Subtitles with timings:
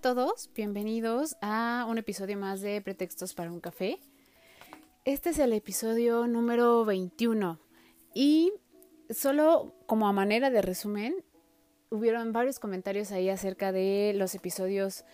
[0.00, 4.00] Todos, bienvenidos a un episodio más de Pretextos para un café.
[5.04, 7.58] Este es el episodio número 21
[8.14, 8.50] y
[9.10, 11.14] solo como a manera de resumen,
[11.90, 15.04] hubieron varios comentarios ahí acerca de los episodios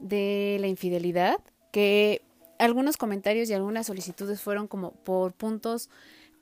[0.00, 1.38] de la infidelidad,
[1.70, 2.22] que
[2.58, 5.88] algunos comentarios y algunas solicitudes fueron como por puntos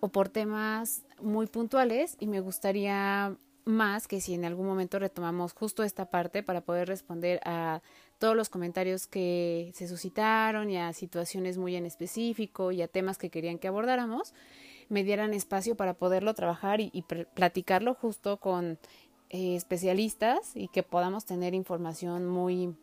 [0.00, 5.52] o por temas muy puntuales y me gustaría más que si en algún momento retomamos
[5.52, 7.82] justo esta parte para poder responder a
[8.18, 13.18] todos los comentarios que se suscitaron y a situaciones muy en específico y a temas
[13.18, 14.34] que querían que abordáramos,
[14.88, 18.78] me dieran espacio para poderlo trabajar y, platicarlo justo con
[19.30, 22.74] eh, especialistas y que podamos tener información muy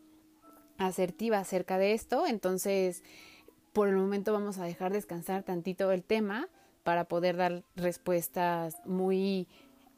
[0.78, 2.26] asertiva acerca de esto.
[2.26, 3.02] Entonces,
[3.72, 6.48] por el momento vamos a dejar descansar tantito el tema
[6.82, 9.46] para poder dar respuestas muy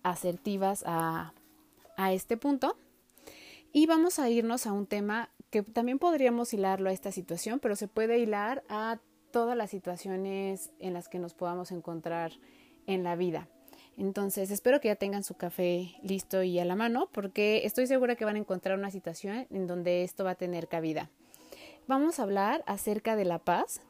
[0.02, 1.32] asertivas a,
[1.96, 2.76] a este punto.
[3.72, 7.76] Y vamos a irnos a un tema que también podríamos hilarlo a esta situación, pero
[7.76, 8.98] se puede hilar a
[9.30, 12.32] todas las situaciones en las que nos podamos encontrar
[12.86, 13.48] en la vida.
[13.96, 18.16] Entonces, espero que ya tengan su café listo y a la mano, porque estoy segura
[18.16, 21.10] que van a encontrar una situación en donde esto va a tener cabida.
[21.86, 23.82] Vamos a hablar acerca de la paz,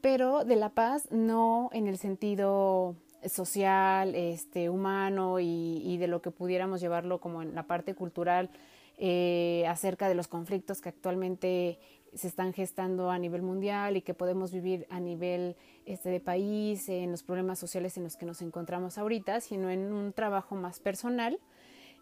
[0.00, 6.30] pero de la paz no en el sentido social, este, humano y, de lo que
[6.30, 8.50] pudiéramos llevarlo como en la parte cultural
[8.98, 11.78] eh, acerca de los conflictos que actualmente
[12.14, 16.88] se están gestando a nivel mundial y que podemos vivir a nivel este, de país,
[16.88, 20.80] en los problemas sociales en los que nos encontramos ahorita, sino en un trabajo más
[20.80, 21.38] personal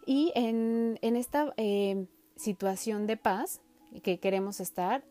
[0.06, 2.06] y en, en esta eh,
[2.36, 3.60] situación de paz
[4.02, 5.04] que queremos estar,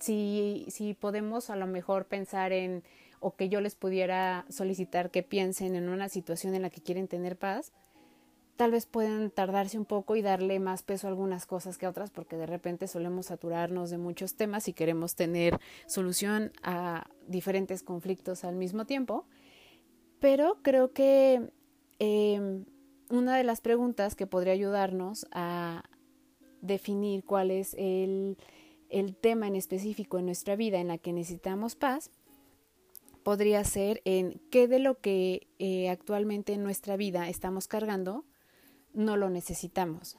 [0.00, 2.82] si, si podemos a lo mejor pensar en
[3.20, 7.08] o que yo les pudiera solicitar que piensen en una situación en la que quieren
[7.08, 7.72] tener paz,
[8.58, 11.90] tal vez pueden tardarse un poco y darle más peso a algunas cosas que a
[11.90, 17.84] otras porque de repente solemos saturarnos de muchos temas y queremos tener solución a diferentes
[17.84, 19.26] conflictos al mismo tiempo.
[20.18, 21.52] Pero creo que
[22.00, 22.64] em,
[23.10, 25.84] una de las preguntas que podría ayudarnos a
[26.60, 28.36] definir cuál es el,
[28.88, 32.10] el tema en específico en nuestra vida en la que necesitamos paz
[33.28, 38.24] podría ser en qué de lo que eh, actualmente en nuestra vida estamos cargando
[38.94, 40.18] no lo necesitamos.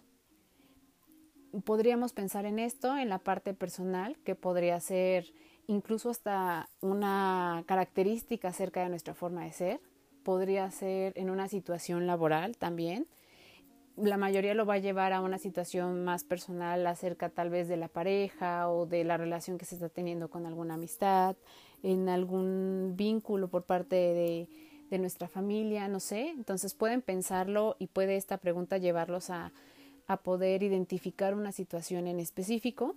[1.66, 5.34] Podríamos pensar en esto en la parte personal, que podría ser
[5.66, 9.82] incluso hasta una característica acerca de nuestra forma de ser.
[10.24, 13.08] Podría ser en una situación laboral también.
[13.98, 17.76] La mayoría lo va a llevar a una situación más personal acerca tal vez de
[17.76, 21.36] la pareja o de la relación que se está teniendo con alguna amistad,
[21.84, 24.48] en algún vínculo por parte de,
[24.90, 26.30] de nuestra familia, no sé.
[26.30, 29.52] Entonces pueden pensarlo y puede esta pregunta llevarlos a,
[30.08, 32.96] a poder identificar una situación en específico.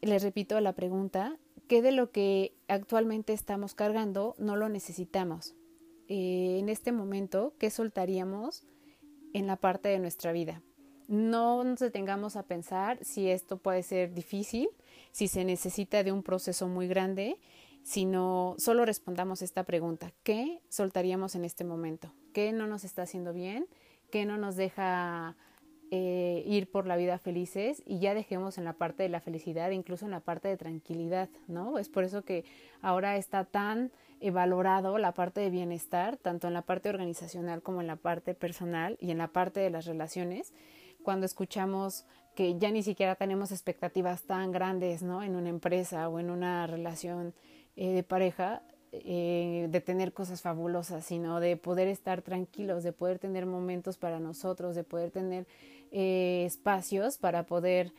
[0.00, 1.36] Les repito la pregunta,
[1.68, 5.54] ¿qué de lo que actualmente estamos cargando no lo necesitamos?
[6.08, 8.66] Eh, en este momento, ¿qué soltaríamos
[9.32, 10.62] en la parte de nuestra vida?
[11.08, 14.68] No nos detengamos a pensar si esto puede ser difícil,
[15.12, 17.38] si se necesita de un proceso muy grande
[17.84, 22.12] sino solo respondamos esta pregunta, ¿qué soltaríamos en este momento?
[22.32, 23.68] ¿Qué no nos está haciendo bien?
[24.10, 25.36] ¿Qué no nos deja
[25.90, 27.82] eh, ir por la vida felices?
[27.84, 31.28] Y ya dejemos en la parte de la felicidad, incluso en la parte de tranquilidad,
[31.46, 31.78] ¿no?
[31.78, 32.46] Es por eso que
[32.80, 33.92] ahora está tan
[34.32, 38.96] valorado la parte de bienestar, tanto en la parte organizacional como en la parte personal
[38.98, 40.54] y en la parte de las relaciones,
[41.02, 45.22] cuando escuchamos que ya ni siquiera tenemos expectativas tan grandes, ¿no?
[45.22, 47.34] En una empresa o en una relación
[47.76, 48.62] eh, de pareja,
[48.92, 54.20] eh, de tener cosas fabulosas, sino de poder estar tranquilos, de poder tener momentos para
[54.20, 55.46] nosotros, de poder tener
[55.90, 57.92] eh, espacios para poder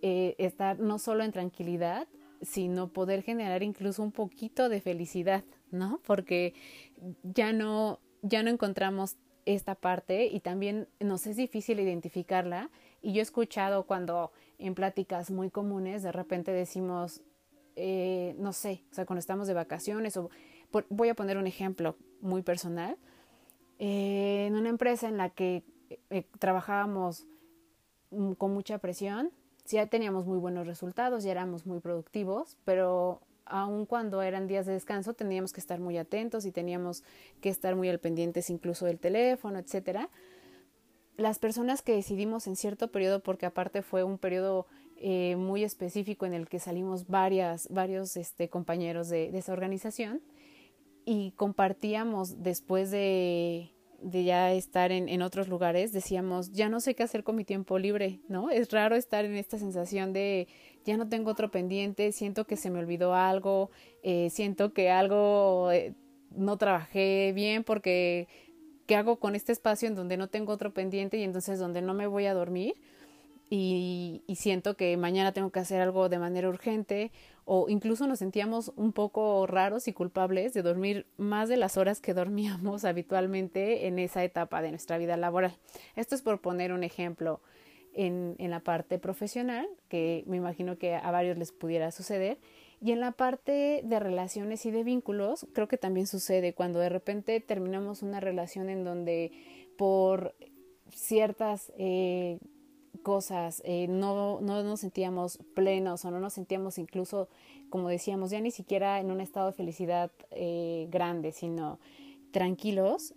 [0.00, 2.06] estar no solo en tranquilidad,
[2.40, 5.42] sino poder generar incluso un poquito de felicidad,
[5.72, 6.00] ¿no?
[6.06, 6.54] Porque
[7.24, 12.70] ya no, ya no encontramos esta parte y también nos es difícil identificarla.
[13.02, 17.22] Y yo he escuchado cuando en pláticas muy comunes de repente decimos,
[17.80, 20.30] eh, no sé, o sea, cuando estamos de vacaciones o
[20.90, 22.96] voy a poner un ejemplo muy personal,
[23.78, 25.62] eh, en una empresa en la que
[26.10, 27.28] eh, trabajábamos
[28.10, 29.30] mm, con mucha presión.
[29.66, 34.72] Ya teníamos muy buenos resultados, ya éramos muy productivos, pero aun cuando eran días de
[34.72, 37.04] descanso teníamos que estar muy atentos y teníamos
[37.40, 40.10] que estar muy al pendientes incluso del teléfono, etcétera.
[41.16, 44.66] Las personas que decidimos en cierto periodo, porque aparte fue un periodo
[45.00, 50.20] eh, muy específico en el que salimos varias, varios este, compañeros de, de esa organización
[51.04, 53.72] y compartíamos después de,
[54.02, 57.78] ya estar en, en, otros lugares, decíamos, ya no sé qué hacer con mi tiempo
[57.78, 58.50] libre, ¿no?
[58.50, 60.48] Es raro estar en esta sensación de
[60.84, 63.70] ya no tengo otro pendiente, siento que se me olvidó algo,
[64.02, 65.94] eh, siento que algo eh,
[66.30, 68.28] no trabajé bien porque
[68.86, 71.94] ¿qué hago con este espacio en donde no tengo otro pendiente y entonces donde no
[71.94, 72.74] me voy a dormir?
[73.50, 77.10] Y, siento que mañana tengo que hacer algo de manera urgente
[77.44, 82.00] o incluso nos sentíamos un poco raros y culpables de dormir más de las horas
[82.00, 85.56] que dormíamos habitualmente en esa etapa de nuestra vida laboral.
[85.96, 87.40] Esto es por poner un ejemplo
[87.94, 92.38] en, en la parte profesional, que me imagino que a varios les pudiera suceder.
[92.80, 96.90] Y en la parte de relaciones y de vínculos, creo que también sucede cuando de
[96.90, 99.32] repente terminamos una relación en donde
[99.76, 100.36] por
[100.90, 102.38] ciertas eh,
[102.98, 107.28] cosas, eh, no, no nos sentíamos plenos o no nos sentíamos incluso,
[107.70, 111.78] como decíamos, ya ni siquiera en un estado de felicidad eh, grande, sino
[112.30, 113.14] tranquilos,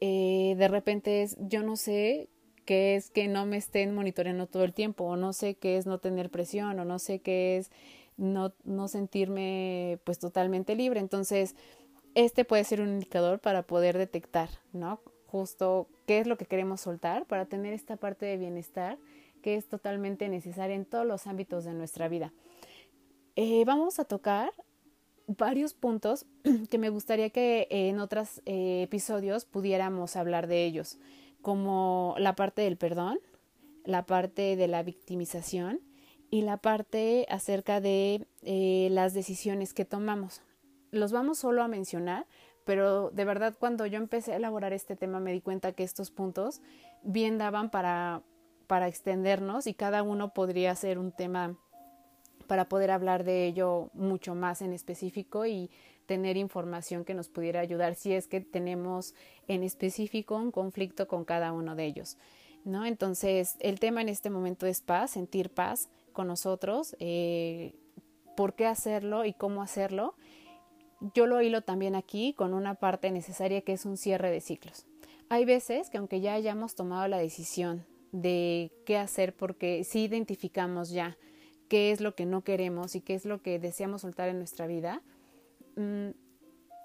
[0.00, 2.28] eh, de repente es, yo no sé
[2.64, 5.86] qué es que no me estén monitoreando todo el tiempo, o no sé qué es
[5.86, 7.70] no tener presión, o no sé qué es
[8.16, 11.00] no, no sentirme pues totalmente libre.
[11.00, 11.56] Entonces,
[12.14, 15.00] este puede ser un indicador para poder detectar, ¿no?
[15.32, 18.98] justo qué es lo que queremos soltar para tener esta parte de bienestar
[19.42, 22.32] que es totalmente necesaria en todos los ámbitos de nuestra vida.
[23.36, 24.52] Eh, vamos a tocar
[25.26, 26.26] varios puntos
[26.70, 30.98] que me gustaría que en otros eh, episodios pudiéramos hablar de ellos,
[31.40, 33.18] como la parte del perdón,
[33.84, 35.80] la parte de la victimización
[36.30, 40.40] y la parte acerca de eh, las decisiones que tomamos.
[40.90, 42.26] Los vamos solo a mencionar
[42.64, 46.10] pero de verdad cuando yo empecé a elaborar este tema me di cuenta que estos
[46.10, 46.60] puntos
[47.02, 48.22] bien daban para,
[48.66, 51.56] para extendernos y cada uno podría ser un tema
[52.46, 55.70] para poder hablar de ello mucho más en específico y
[56.06, 59.14] tener información que nos pudiera ayudar si es que tenemos
[59.48, 62.18] en específico un conflicto con cada uno de ellos.
[62.64, 62.84] ¿no?
[62.84, 67.74] Entonces, el tema en este momento es paz, sentir paz con nosotros, eh,
[68.36, 70.14] por qué hacerlo y cómo hacerlo
[71.14, 74.86] yo lo hilo también aquí con una parte necesaria que es un cierre de ciclos.
[75.28, 80.90] Hay veces que aunque ya hayamos tomado la decisión de qué hacer porque sí identificamos
[80.90, 81.16] ya
[81.68, 84.66] qué es lo que no queremos y qué es lo que deseamos soltar en nuestra
[84.66, 85.02] vida,
[85.76, 86.10] mm,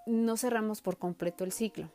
[0.05, 1.89] no cerramos por completo el ciclo.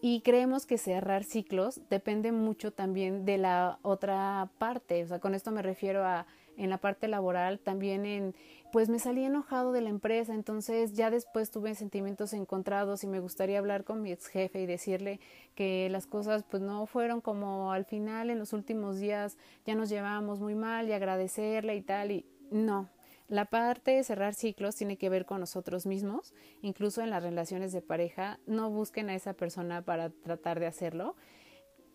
[0.00, 5.02] Y creemos que cerrar ciclos depende mucho también de la otra parte.
[5.02, 8.34] O sea, con esto me refiero a en la parte laboral, también en,
[8.72, 13.20] pues me salí enojado de la empresa, entonces ya después tuve sentimientos encontrados y me
[13.20, 15.20] gustaría hablar con mi ex jefe y decirle
[15.54, 19.88] que las cosas pues no fueron como al final en los últimos días ya nos
[19.88, 22.88] llevábamos muy mal y agradecerle y tal y no.
[23.28, 27.72] La parte de cerrar ciclos tiene que ver con nosotros mismos, incluso en las relaciones
[27.72, 31.16] de pareja, no busquen a esa persona para tratar de hacerlo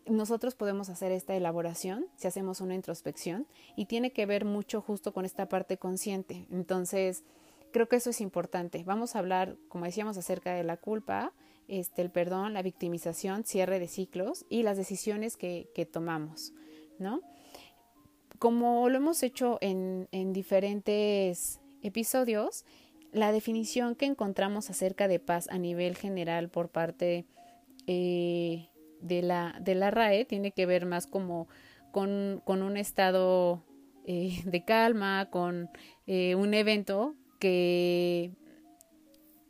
[0.09, 5.13] nosotros podemos hacer esta elaboración si hacemos una introspección y tiene que ver mucho justo
[5.13, 6.45] con esta parte consciente.
[6.51, 7.23] Entonces,
[7.71, 8.83] creo que eso es importante.
[8.83, 11.33] Vamos a hablar, como decíamos, acerca de la culpa,
[11.67, 16.53] este, el perdón, la victimización, cierre de ciclos y las decisiones que, que tomamos,
[16.97, 17.21] ¿no?
[18.39, 22.65] Como lo hemos hecho en, en diferentes episodios,
[23.11, 27.25] la definición que encontramos acerca de paz a nivel general por parte
[27.87, 28.69] eh,
[29.01, 31.47] de la, de la RAE tiene que ver más como
[31.91, 33.63] con, con un estado
[34.05, 35.69] eh, de calma, con
[36.07, 38.31] eh, un evento que,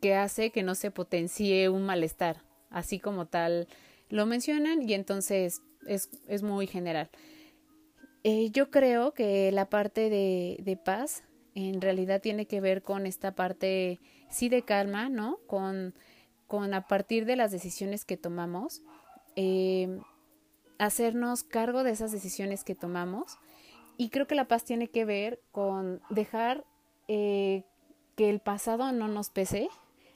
[0.00, 3.68] que hace que no se potencie un malestar, así como tal
[4.08, 7.10] lo mencionan y entonces es, es muy general.
[8.22, 13.06] Eh, yo creo que la parte de, de paz en realidad tiene que ver con
[13.06, 15.38] esta parte sí de calma, ¿no?
[15.46, 15.94] Con,
[16.46, 18.82] con a partir de las decisiones que tomamos,
[19.36, 20.00] eh,
[20.78, 23.38] hacernos cargo de esas decisiones que tomamos.
[23.96, 26.64] Y creo que la paz tiene que ver con dejar
[27.08, 27.64] eh,
[28.16, 29.68] que el pasado no nos pese,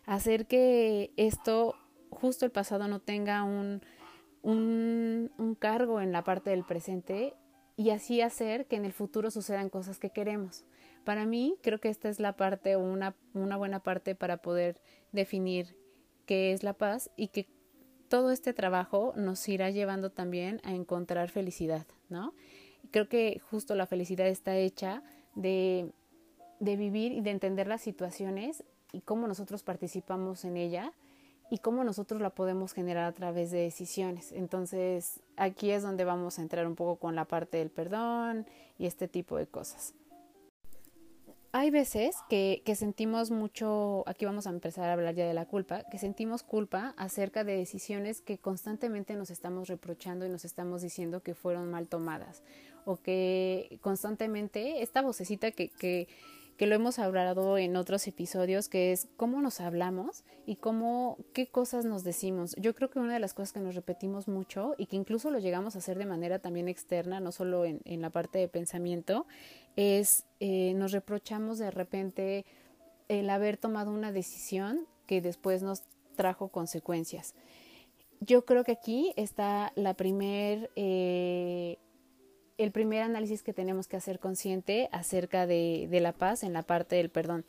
[0.07, 1.75] hacer que esto,
[2.11, 3.83] justo el pasado, no tenga un,
[4.43, 7.35] un, un cargo en la parte del presente
[7.77, 10.65] y así hacer que en el futuro sucedan cosas que queremos.
[11.05, 14.81] Para mí, creo que esta es la parte o una, una buena parte para poder
[15.13, 15.77] definir
[16.27, 17.49] qué es la paz y que
[18.15, 22.33] todo este trabajo nos irá llevando también a encontrar felicidad, ¿no?
[22.93, 25.03] creo que justo la felicidad está hecha
[25.35, 25.91] de,
[26.61, 30.93] de vivir y de entender las situaciones y cómo nosotros participamos en ella
[31.51, 34.31] y cómo nosotros la podemos generar a través de decisiones.
[34.31, 38.47] Entonces, aquí es donde vamos a entrar un poco con la parte del perdón
[38.79, 39.93] y este tipo de cosas.
[41.57, 45.47] Hay veces que, que, sentimos mucho, aquí vamos a empezar a hablar ya de la
[45.47, 50.83] culpa, que sentimos culpa acerca de decisiones que constantemente nos estamos reprochando y nos estamos
[50.83, 52.43] diciendo que fueron mal tomadas
[52.85, 56.09] o que constantemente esta vocecita que, que
[56.57, 61.49] que lo hemos hablado en otros episodios, que es cómo nos hablamos y cómo, qué
[61.49, 62.55] cosas nos decimos.
[62.57, 65.39] Yo creo que una de las cosas que nos repetimos mucho y que incluso lo
[65.39, 69.27] llegamos a hacer de manera también externa, no solo en, en la parte de pensamiento,
[69.77, 72.45] es eh, nos reprochamos de repente
[73.09, 75.83] el haber tomado una decisión que después nos
[76.17, 77.35] trajo consecuencias.
[78.21, 81.79] Yo creo que aquí está la primer eh,
[82.59, 86.97] el primer análisis que tenemos que hacer consciente acerca de, la paz en la parte
[86.97, 87.45] del perdón.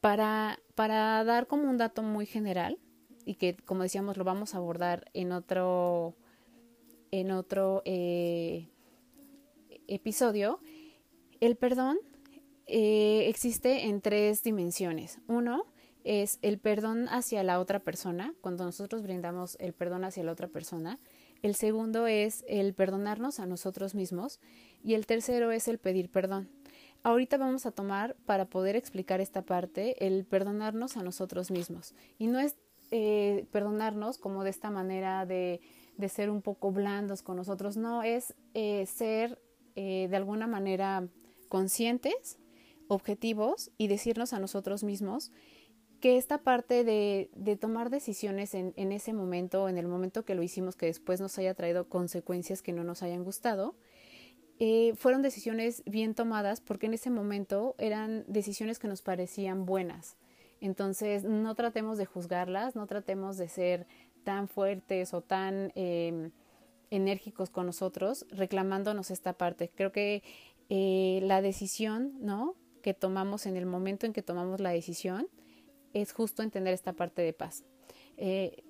[0.00, 2.78] Para, para, dar como un dato muy general
[3.24, 6.16] y que como decíamos lo vamos a abordar en otro
[7.12, 8.68] en otro eh,
[9.86, 10.58] episodio
[11.40, 11.98] el perdón
[12.66, 15.66] eh, existe en tres dimensiones uno
[16.02, 20.48] es el perdón hacia la otra persona cuando nosotros brindamos el perdón hacia la otra
[20.48, 20.98] persona
[21.42, 24.40] el segundo es el perdonarnos a nosotros mismos
[24.82, 26.48] y el tercero es el pedir perdón.
[27.02, 31.94] Ahorita vamos a tomar para poder explicar esta parte el perdonarnos a nosotros mismos.
[32.16, 32.56] Y no es
[32.92, 35.60] eh, perdonarnos como de esta manera de,
[35.96, 39.40] de, ser un poco blandos con nosotros, no, es eh, ser
[39.74, 41.08] eh, de alguna manera
[41.48, 42.38] conscientes,
[42.88, 45.32] objetivos y decirnos a nosotros mismos
[46.02, 50.42] que esta parte de, tomar decisiones en, en, ese momento, en el momento que lo
[50.42, 53.76] hicimos, que después nos haya traído consecuencias que no nos hayan gustado,
[54.58, 60.16] eh, fueron decisiones bien tomadas porque en ese momento eran decisiones que nos parecían buenas.
[60.60, 63.86] Entonces, no tratemos de juzgarlas, no tratemos de ser
[64.24, 66.30] tan fuertes o tan eh,
[66.90, 69.70] enérgicos con nosotros, reclamándonos esta parte.
[69.72, 70.24] Creo que
[70.68, 72.56] eh, la decisión, ¿no?
[72.82, 75.28] Que tomamos en el momento en que tomamos la decisión,
[75.94, 77.64] es justo entender esta parte de paz.
[78.16, 78.62] Eh,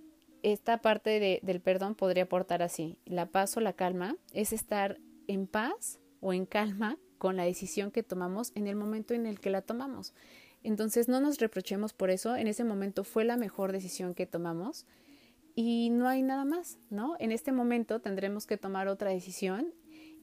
[0.42, 2.98] esta parte de, del perdón podría aportar así.
[3.04, 4.98] La paz o la calma es estar
[5.28, 9.38] en paz o en calma con la decisión que tomamos en el momento en el
[9.38, 10.14] que la tomamos.
[10.64, 14.86] Entonces no nos reprochemos por eso, en ese momento fue la mejor decisión que tomamos
[15.54, 17.16] y no hay nada más, ¿no?
[17.18, 19.74] En este momento tendremos que tomar otra decisión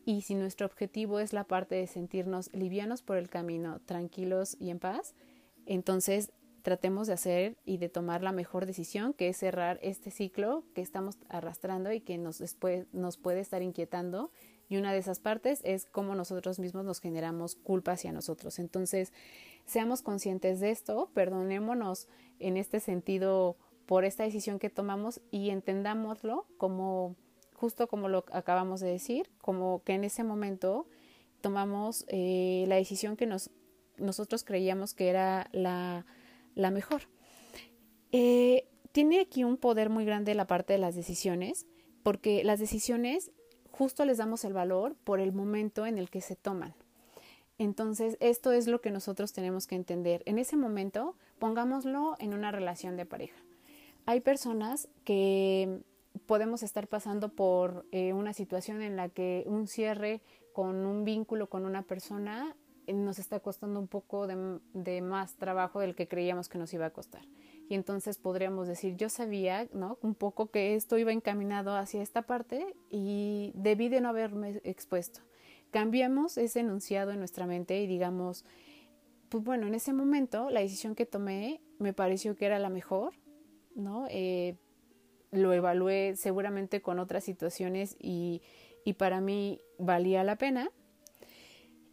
[0.06, 4.70] y si nuestro objetivo es la parte de sentirnos livianos por el camino, tranquilos y
[4.70, 5.14] en paz,
[5.66, 10.64] entonces tratemos de hacer y de tomar la mejor decisión, que es cerrar este ciclo
[10.74, 14.32] que estamos arrastrando y que nos, después, nos puede estar inquietando.
[14.68, 18.60] Y una de esas partes es cómo nosotros mismos nos generamos culpa hacia nosotros.
[18.60, 19.12] Entonces,
[19.66, 22.08] seamos conscientes de esto, perdonémonos
[22.40, 27.16] en este sentido por esta decisión que tomamos y entendámoslo como,
[27.56, 30.86] justo como lo acabamos de decir, como que en ese momento
[31.42, 33.50] tomamos eh, la decisión que nos,
[33.98, 36.06] nosotros creíamos que era la
[36.56, 37.04] la mejor.
[38.12, 41.66] Eh, tiene aquí un poder muy grande la parte de las decisiones,
[42.04, 43.32] porque las decisiones
[43.72, 46.74] justo les damos el valor por el momento en el que se toman.
[47.58, 50.24] Entonces, esto es lo que nosotros tenemos que entender.
[50.26, 53.38] En ese momento, pongámoslo en una relación de pareja.
[54.06, 55.82] Hay personas que
[56.26, 60.22] podemos estar pasando por eh, una situación en la que un cierre
[60.54, 62.56] con un vínculo con una persona
[62.94, 66.90] nos está costando un poco de, más trabajo del que creíamos que nos iba a
[66.92, 67.22] costar.
[67.70, 69.98] Y entonces podríamos decir, yo sabía, ¿no?
[70.02, 75.22] Un poco que esto iba encaminado hacia esta parte y debí de no haberme expuesto.
[75.72, 78.44] Cambiemos ese enunciado en nuestra mente y digamos,
[79.30, 83.14] pues bueno, en ese momento la decisión que tomé me pareció que era la mejor,
[83.76, 84.08] ¿no?
[84.10, 84.56] Eh,
[85.32, 88.42] lo evalué seguramente con otras situaciones y,
[88.84, 90.72] y para mí valía la pena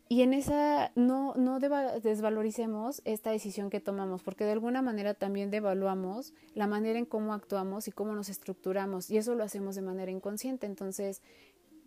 [0.08, 5.50] y en esa no, no desvaloricemos esta decisión que tomamos, porque de alguna manera también
[5.50, 9.82] devaluamos la manera en cómo actuamos y cómo nos estructuramos, y eso lo hacemos de
[9.82, 10.66] manera inconsciente.
[10.66, 11.22] Entonces,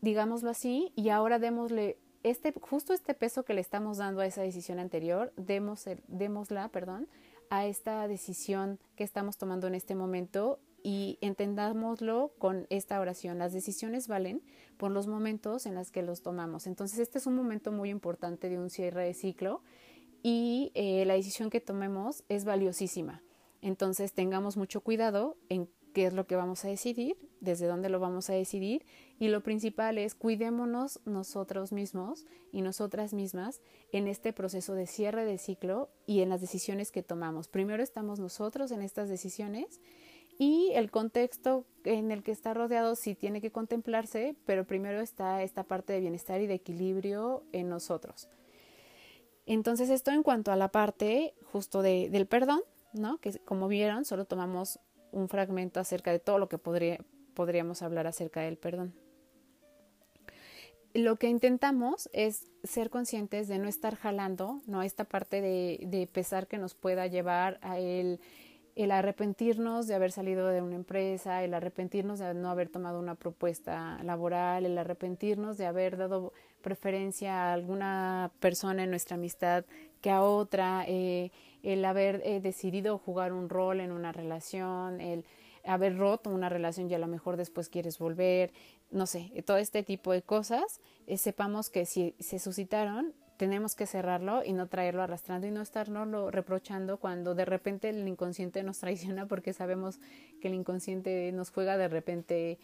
[0.02, 4.42] digámoslo así, y ahora démosle este, justo este peso que le estamos dando a esa
[4.42, 7.08] decisión anterior, demos démosla, perdón,
[7.50, 13.38] a esta decisión que estamos tomando en este momento y entendámoslo con esta oración.
[13.38, 14.42] Las decisiones valen
[14.78, 16.68] por los momentos en los que los tomamos.
[16.68, 19.62] Entonces, este es un momento muy importante de un cierre de ciclo
[20.24, 23.22] y eh, la decisión que tomemos es valiosísima.
[23.62, 28.00] Entonces, tengamos mucho cuidado en qué es lo que vamos a decidir desde dónde lo
[28.00, 28.86] vamos a decidir
[29.18, 35.26] y lo principal es cuidémonos nosotros mismos y nosotras mismas en este proceso de cierre
[35.26, 37.48] de ciclo y en las decisiones que tomamos.
[37.48, 39.80] Primero estamos nosotros en estas decisiones
[40.40, 45.44] y el contexto en el que está rodeado sí tiene que contemplarse, pero primero está
[45.44, 48.30] esta parte de bienestar y de equilibrio en nosotros.
[49.46, 52.62] Entonces esto en cuanto a la parte justo de, del perdón,
[52.94, 53.18] ¿no?
[53.18, 54.80] Que como vieron, solo tomamos
[55.12, 57.04] un fragmento acerca de todo lo que podría,
[57.34, 58.94] podríamos hablar acerca del perdón.
[60.94, 64.84] Lo que intentamos es ser conscientes de no estar jalando, ¿no?
[64.84, 68.22] Esta parte de, de pesar que nos pueda llevar a el
[68.84, 73.16] el arrepentirnos de haber salido de una empresa, el arrepentirnos de no haber tomado una
[73.16, 76.32] propuesta laboral, el arrepentirnos de haber dado
[76.62, 79.66] preferencia a alguna persona en nuestra amistad
[80.00, 81.30] que a otra, eh,
[81.62, 85.26] el haber eh, decidido jugar un rol en una relación, el
[85.66, 88.54] haber roto una relación y a lo mejor después quieres volver,
[88.92, 93.88] no sé, todo este tipo de cosas, eh, sepamos que si se suscitaron tenemos que
[93.88, 98.80] cerrarlo y no traerlo arrastrando y no estarnos reprochando cuando de repente el inconsciente nos
[98.80, 100.02] traiciona porque sabemos
[100.42, 102.60] que el inconsciente nos juega de repente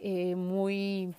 [0.00, 1.14] eh, muy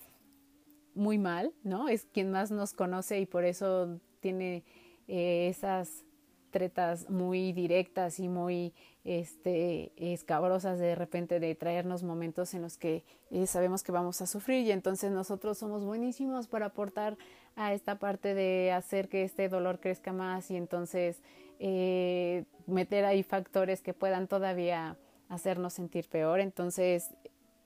[0.94, 1.88] muy mal, ¿no?
[1.88, 4.62] Es quien más nos conoce y por eso tiene
[5.06, 6.04] eh, esas
[6.50, 8.74] tretas muy directas y muy
[9.04, 14.26] este, escabrosas de repente de traernos momentos en los que eh, sabemos que vamos a
[14.26, 17.16] sufrir y entonces nosotros somos buenísimos para aportar
[17.58, 21.20] a esta parte de hacer que este dolor crezca más y entonces
[21.58, 24.96] eh, meter ahí factores que puedan todavía
[25.28, 26.38] hacernos sentir peor.
[26.38, 27.10] Entonces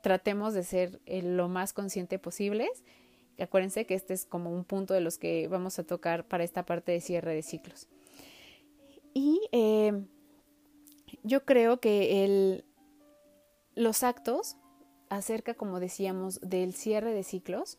[0.00, 2.82] tratemos de ser eh, lo más consciente posibles.
[3.38, 6.64] Acuérdense que este es como un punto de los que vamos a tocar para esta
[6.64, 7.86] parte de cierre de ciclos.
[9.12, 9.40] Y
[11.22, 12.64] yo creo que el,
[13.74, 14.56] los actos
[15.10, 17.78] acerca, como decíamos, del cierre de ciclos,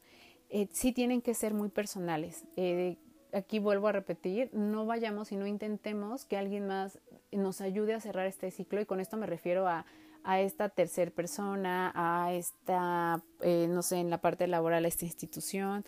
[0.54, 2.46] eh, sí tienen que ser muy personales.
[2.58, 2.98] Eh,
[3.34, 7.00] aquí vuelvo a repetir, no vayamos y no intentemos que alguien más
[7.32, 9.88] nos ayude a cerrar este ciclo y con esto me refiero a,
[10.24, 15.06] a esta tercera persona, a esta, eh, no sé, en la parte laboral, a esta
[15.06, 15.86] institución.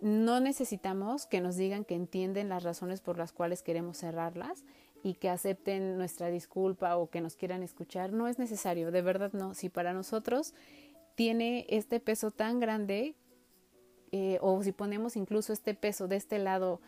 [0.00, 4.64] No necesitamos que nos digan que entienden las razones por las cuales queremos cerrarlas
[5.02, 8.14] y que acepten nuestra disculpa o que nos quieran escuchar.
[8.14, 9.52] No es necesario, de verdad no.
[9.52, 10.54] Si para nosotros
[11.16, 13.14] tiene este peso tan grande
[14.16, 16.80] eh, o si ponemos incluso este peso de este lado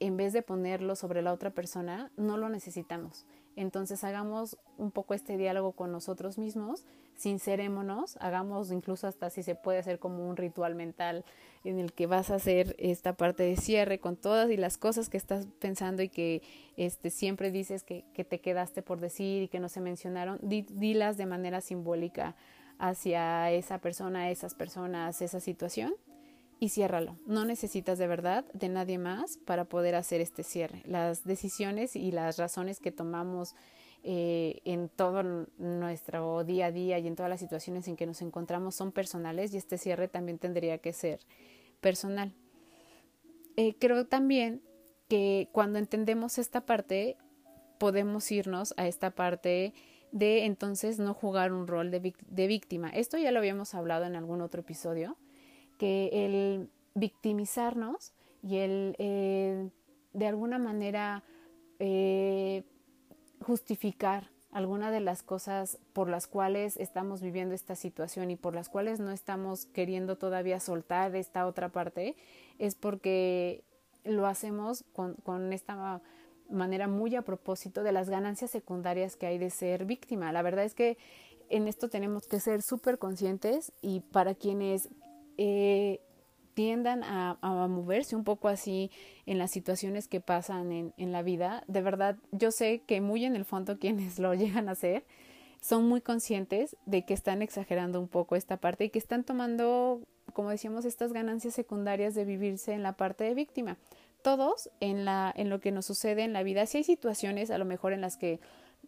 [0.00, 3.24] en vez de ponerlo sobre la otra persona, no lo necesitamos.
[3.54, 9.54] Entonces hagamos un poco este diálogo con nosotros mismos, sincerémonos, hagamos incluso hasta si se
[9.54, 11.24] puede hacer como un ritual mental
[11.62, 15.08] en el que vas a hacer esta parte de cierre con todas y las cosas
[15.08, 16.42] que estás pensando y que
[16.76, 21.26] este, siempre dices que, te quedaste por decir y que no se mencionaron, dilas de
[21.26, 22.34] manera simbólica
[22.78, 25.94] hacia esa persona, esas personas, esa situación
[26.62, 27.18] y ciérralo.
[27.26, 30.84] No necesitas de verdad de nadie más para poder hacer este cierre.
[30.86, 33.56] Las decisiones y las razones que tomamos
[34.04, 35.24] eh, en todo
[35.58, 39.52] nuestro día a día y en todas las situaciones en que nos encontramos son personales
[39.52, 41.18] y este cierre también tendría que ser
[41.80, 42.32] personal.
[43.56, 44.62] Eh, creo también
[45.08, 47.16] que cuando entendemos esta parte
[47.80, 49.74] podemos irnos a esta parte
[50.12, 52.88] de entonces no jugar un rol de, de víctima.
[52.90, 55.16] Esto ya lo habíamos hablado en algún otro episodio
[55.82, 59.68] que el victimizarnos y el eh,
[60.12, 61.24] de alguna manera
[61.80, 62.62] eh,
[63.40, 68.68] justificar alguna de las cosas por las cuales estamos viviendo esta situación y por las
[68.68, 72.14] cuales no estamos queriendo todavía soltar esta otra parte
[72.60, 73.64] es porque
[74.04, 76.00] lo hacemos con, con esta
[76.48, 80.30] manera muy a propósito de las ganancias secundarias que hay de ser víctima.
[80.30, 80.96] La verdad es que
[81.48, 84.88] en esto tenemos que ser súper conscientes y para quienes
[85.38, 86.00] eh,
[86.54, 88.90] tiendan a, moverse un poco así
[89.26, 91.64] en las situaciones que pasan en, la vida.
[91.66, 95.04] De verdad, yo sé que muy en el fondo quienes lo llegan a hacer
[95.60, 100.00] son muy conscientes de que están exagerando un poco esta parte y que están tomando,
[100.32, 103.78] como decíamos, estas ganancias secundarias de vivirse en la parte de víctima.
[104.22, 107.58] Todos en, la, en lo que nos sucede en la vida, si hay situaciones a
[107.58, 108.40] lo mejor en las que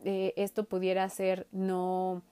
[0.04, 2.22] eh, esto pudiera ser no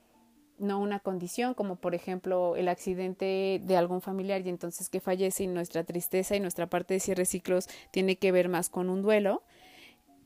[0.63, 5.43] no una condición, como por ejemplo el accidente de algún familiar y entonces que fallece
[5.43, 9.01] y nuestra tristeza y nuestra parte de cierre ciclos tiene que ver más con un
[9.01, 9.43] duelo.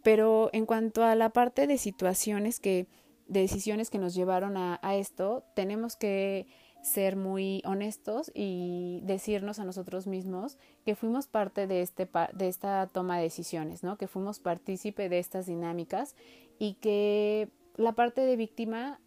[0.03, 2.87] Pero en cuanto a la parte de situaciones que,
[3.27, 6.47] de decisiones que nos llevaron a, a esto, tenemos que
[6.81, 12.87] ser muy honestos y decirnos a nosotros mismos que fuimos parte de, este, de esta
[12.87, 13.97] toma de decisiones, ¿no?
[13.97, 16.15] que fuimos partícipe de estas dinámicas
[16.59, 18.99] y que la parte de víctima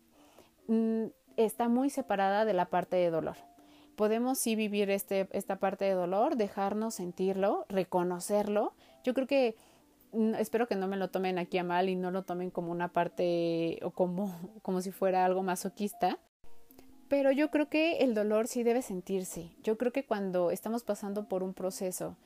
[0.71, 1.07] Mm,
[1.45, 3.37] está muy separada de la parte de dolor.
[3.97, 8.75] Podemos sí vivir este, esta parte de dolor, dejarnos sentirlo, reconocerlo.
[9.05, 9.57] Yo creo que
[10.13, 12.73] mm, espero que no me lo tomen aquí a mal y no lo tomen como
[12.73, 16.19] una parte o como, como si fuera algo masoquista.
[17.09, 19.51] Pero yo creo que el dolor sí debe sentirse.
[19.63, 22.17] Yo creo que cuando estamos pasando por un proceso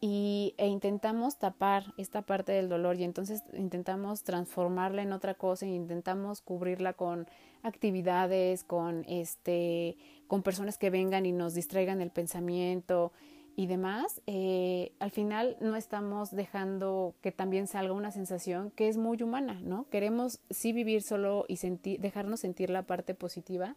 [0.00, 5.66] y, e intentamos tapar esta parte del dolor y entonces intentamos transformarla en otra cosa
[5.66, 7.26] e intentamos cubrirla con
[7.62, 9.96] actividades, con este,
[10.28, 13.12] con personas que vengan y nos distraigan el pensamiento
[13.56, 18.96] y demás, eh, al final no estamos dejando que también salga una sensación que es
[18.96, 19.88] muy humana, ¿no?
[19.90, 23.74] Queremos sí vivir solo y sentir, dejarnos sentir la parte positiva,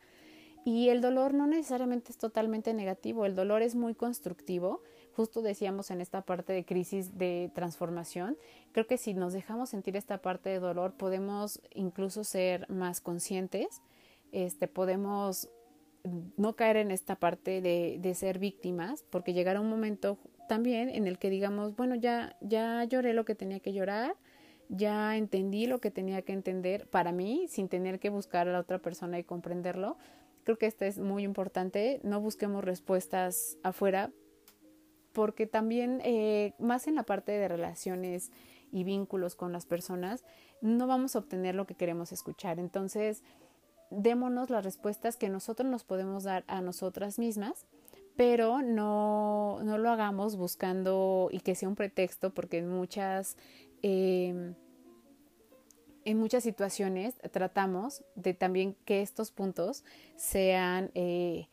[0.63, 4.84] y el dolor no necesariamente es totalmente negativo, el dolor es muy constructivo.
[5.15, 8.38] Justo decíamos en esta parte de crisis de transformación,
[8.71, 13.82] creo que si nos dejamos sentir esta parte de dolor podemos incluso ser más conscientes,
[14.32, 15.50] este, podemos
[16.38, 21.08] no caer en esta parte de, de ser víctimas, porque llegará un momento también en
[21.08, 24.15] el que digamos, bueno, ya, ya lloré lo que tenía que llorar,
[24.69, 28.60] ya entendí lo que tenía que entender para mí, sin tener que buscar a la
[28.60, 29.97] otra persona y comprenderlo,
[30.43, 32.00] Creo que esto es muy importante.
[32.04, 34.12] No busquemos respuestas afuera
[35.13, 38.32] porque también eh, más en la parte de relaciones
[38.71, 40.24] y vínculos con las personas
[40.62, 42.60] no vamos a obtener lo que queremos escuchar.
[42.60, 43.24] Entonces,
[43.89, 47.65] démonos las respuestas que nosotros nos podemos dar a nosotras mismas,
[48.15, 53.38] pero no, no lo hagamos buscando y que sea un pretexto porque en muchas...
[53.84, 54.54] Eh,
[56.04, 59.84] en muchas situaciones tratamos de también que estos puntos
[60.15, 61.47] sean eh,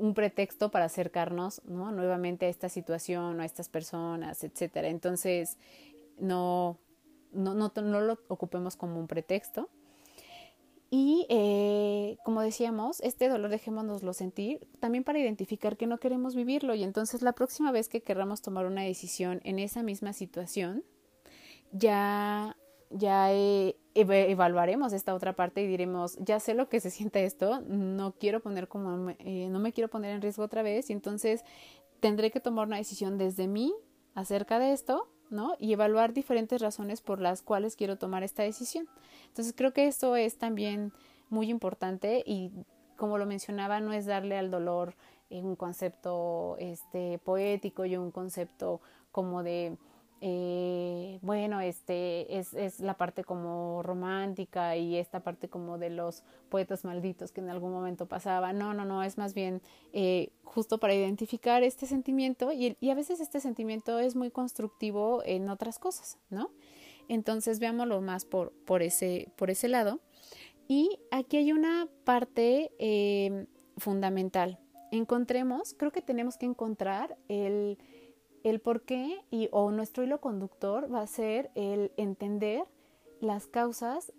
[0.00, 1.92] un pretexto para acercarnos ¿no?
[1.92, 4.88] nuevamente a esta situación o a estas personas, etcétera.
[4.88, 5.58] Entonces,
[6.18, 6.78] no,
[7.32, 9.68] no, no, no, lo ocupemos como un pretexto.
[10.92, 16.74] Y eh, como decíamos, este dolor dejémonoslo sentir también para identificar que no queremos vivirlo.
[16.74, 20.82] Y entonces la próxima vez que querramos tomar una decisión en esa misma situación,
[21.70, 22.56] ya
[22.90, 23.30] ya
[23.94, 28.40] evaluaremos esta otra parte y diremos, ya sé lo que se siente esto, no quiero
[28.40, 31.44] poner como, eh, no me quiero poner en riesgo otra vez y entonces
[32.00, 33.74] tendré que tomar una decisión desde mí
[34.14, 35.54] acerca de esto, ¿no?
[35.58, 38.88] Y evaluar diferentes razones por las cuales quiero tomar esta decisión.
[39.28, 40.92] Entonces creo que esto es también
[41.28, 42.50] muy importante y
[42.96, 44.94] como lo mencionaba, no es darle al dolor
[45.30, 48.80] un concepto este poético y un concepto
[49.12, 49.76] como de
[50.22, 56.84] eh, bueno, este es, la parte como romántica y esta parte como de los poetas
[56.84, 58.52] malditos que en algún momento pasaba.
[58.52, 63.20] No, no, no, es más bien eh, justo para identificar este sentimiento y, a veces
[63.20, 66.50] este sentimiento es muy constructivo en otras cosas, ¿no?
[67.08, 70.00] Entonces veámoslo más por, por, ese, por ese lado.
[70.68, 73.46] Y aquí hay una parte eh,
[73.78, 74.60] fundamental.
[74.92, 77.78] Encontremos, creo que tenemos que encontrar el
[78.42, 82.64] el por qué y o nuestro hilo conductor va a ser el entender
[83.20, 84.12] las causas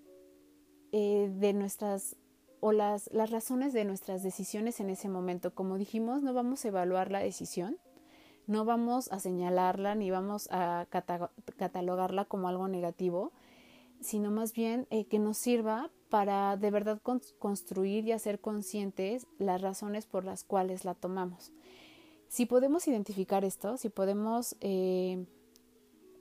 [0.91, 2.15] eh, de nuestras
[2.59, 5.55] o las, las razones de nuestras decisiones en ese momento.
[5.55, 7.77] Como dijimos, no vamos a evaluar la decisión,
[8.45, 10.87] no vamos a señalarla ni vamos a
[11.57, 13.31] catalogarla como algo negativo,
[13.99, 19.61] sino más bien eh, que nos sirva para de verdad construir y hacer conscientes las
[19.61, 21.51] razones por las cuales la tomamos.
[22.31, 25.25] Si podemos identificar esto, si podemos eh,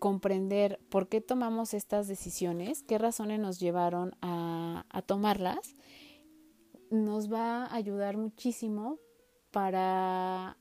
[0.01, 5.77] comprender por qué tomamos estas decisiones, qué razones nos llevaron a, a tomarlas,
[6.91, 8.99] nos va a ayudar muchísimo
[9.53, 10.57] para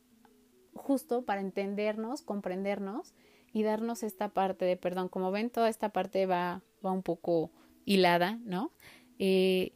[0.76, 3.16] justo para entendernos, comprendernos
[3.52, 5.10] y darnos esta parte de perdón.
[5.10, 7.50] Como ven, toda esta parte va, va un poco
[7.86, 8.72] hilada, ¿no?
[9.18, 9.74] Eh,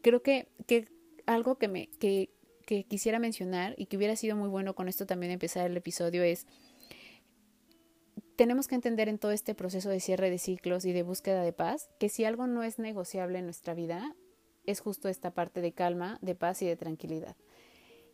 [0.00, 0.88] creo que, que
[1.26, 2.30] algo que me, que,
[2.70, 6.22] que quisiera mencionar y que hubiera sido muy bueno con esto también empezar el episodio
[6.22, 6.46] es,
[8.36, 11.52] tenemos que entender en todo este proceso de cierre de ciclos y de búsqueda de
[11.52, 14.14] paz que si algo no es negociable en nuestra vida,
[14.66, 17.34] es justo esta parte de calma, de paz y de tranquilidad.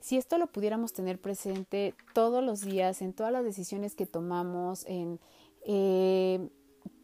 [0.00, 4.86] Si esto lo pudiéramos tener presente todos los días, en todas las decisiones que tomamos,
[4.86, 5.20] en
[5.66, 6.48] eh,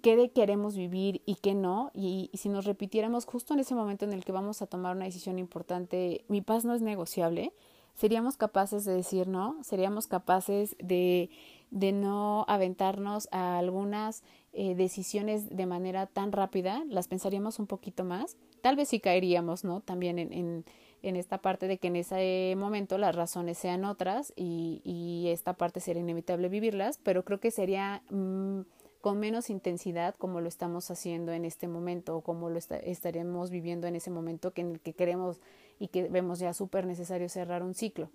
[0.02, 1.90] qué queremos vivir y qué no.
[1.94, 5.06] Y, si nos repitiéramos justo en ese momento en el que vamos a tomar una
[5.06, 7.52] decisión importante, mi paz no es negociable,
[7.94, 11.30] seríamos capaces de decir no, seríamos capaces de,
[11.70, 18.04] de no aventarnos a algunas eh, decisiones de manera tan rápida, las pensaríamos un poquito
[18.04, 18.36] más.
[18.60, 19.80] Tal vez sí caeríamos, ¿no?
[19.80, 20.64] También en,
[21.02, 25.54] en, esta parte de que en ese momento las razones sean otras y, y esta
[25.54, 28.02] parte sería inevitable vivirlas, pero creo que sería...
[28.10, 28.62] Mm,
[29.02, 33.88] con menos intensidad como lo estamos haciendo en este momento o como lo estaremos viviendo
[33.88, 35.40] en ese momento que en el que queremos
[35.80, 38.10] y que vemos ya súper necesario cerrar un ciclo.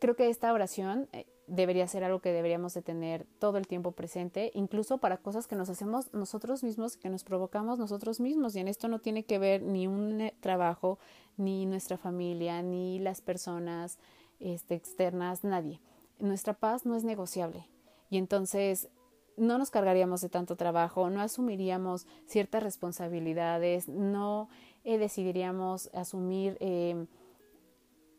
[0.00, 3.92] Creo que esta oración eh, debería ser algo que deberíamos de tener todo el tiempo
[3.92, 8.56] presente, incluso para cosas que nos hacemos nosotros mismos, que nos provocamos nosotros mismos.
[8.56, 10.98] Y en esto no tiene que ver ni un eh, trabajo,
[11.36, 14.00] ni nuestra familia, ni las personas
[14.40, 15.80] este, externas, nadie.
[16.18, 17.68] Nuestra paz no es negociable.
[18.10, 18.88] Y entonces
[19.36, 24.48] no nos cargaríamos de tanto trabajo, no asumiríamos ciertas responsabilidades, no
[24.84, 27.06] eh, decidiríamos asumir eh,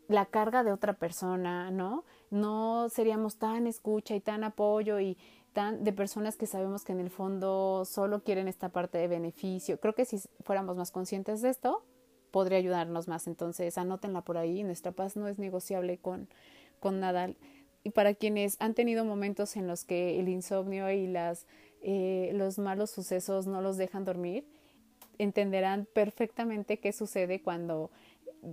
[0.08, 2.04] la carga de otra persona, ¿no?
[2.30, 5.18] No seríamos tan escucha y tan apoyo y
[5.54, 9.80] tan de personas que sabemos que en el fondo solo quieren esta parte de beneficio.
[9.80, 11.84] Creo que si fuéramos más conscientes de esto,
[12.32, 13.28] podría ayudarnos más.
[13.28, 14.64] Entonces, anótenla por ahí.
[14.64, 16.28] Nuestra paz no es negociable con,
[16.80, 17.30] con nada.
[17.84, 21.46] Y para quienes han tenido momentos en los que el insomnio y las,
[21.82, 24.46] eh, los malos sucesos no los dejan dormir,
[25.18, 27.92] entenderán perfectamente qué sucede cuando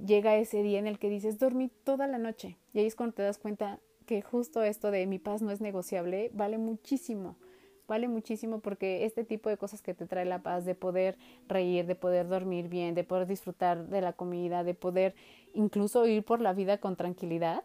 [0.06, 3.14] llega ese día en el que dices dormí toda la noche y ahí es cuando
[3.14, 7.36] te das cuenta que justo esto de mi paz no es negociable vale muchísimo,
[7.88, 11.16] vale muchísimo porque este tipo de cosas que te trae la paz, de poder
[11.48, 15.14] reír, de poder dormir bien, de poder disfrutar de la comida, de poder
[15.54, 17.64] incluso ir por la vida con tranquilidad,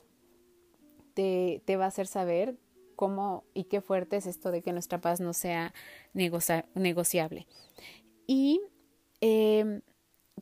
[1.16, 2.58] te, va a hacer saber
[2.96, 5.74] cómo y qué fuerte es esto de que nuestra paz no sea
[6.14, 7.48] negociable.
[8.28, 8.62] Y
[9.22, 9.82] eh,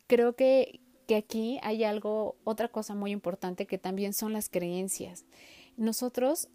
[0.07, 5.25] creo que, que aquí hay algo, otra cosa muy importante que también son las creencias.
[5.77, 6.49] Nosotros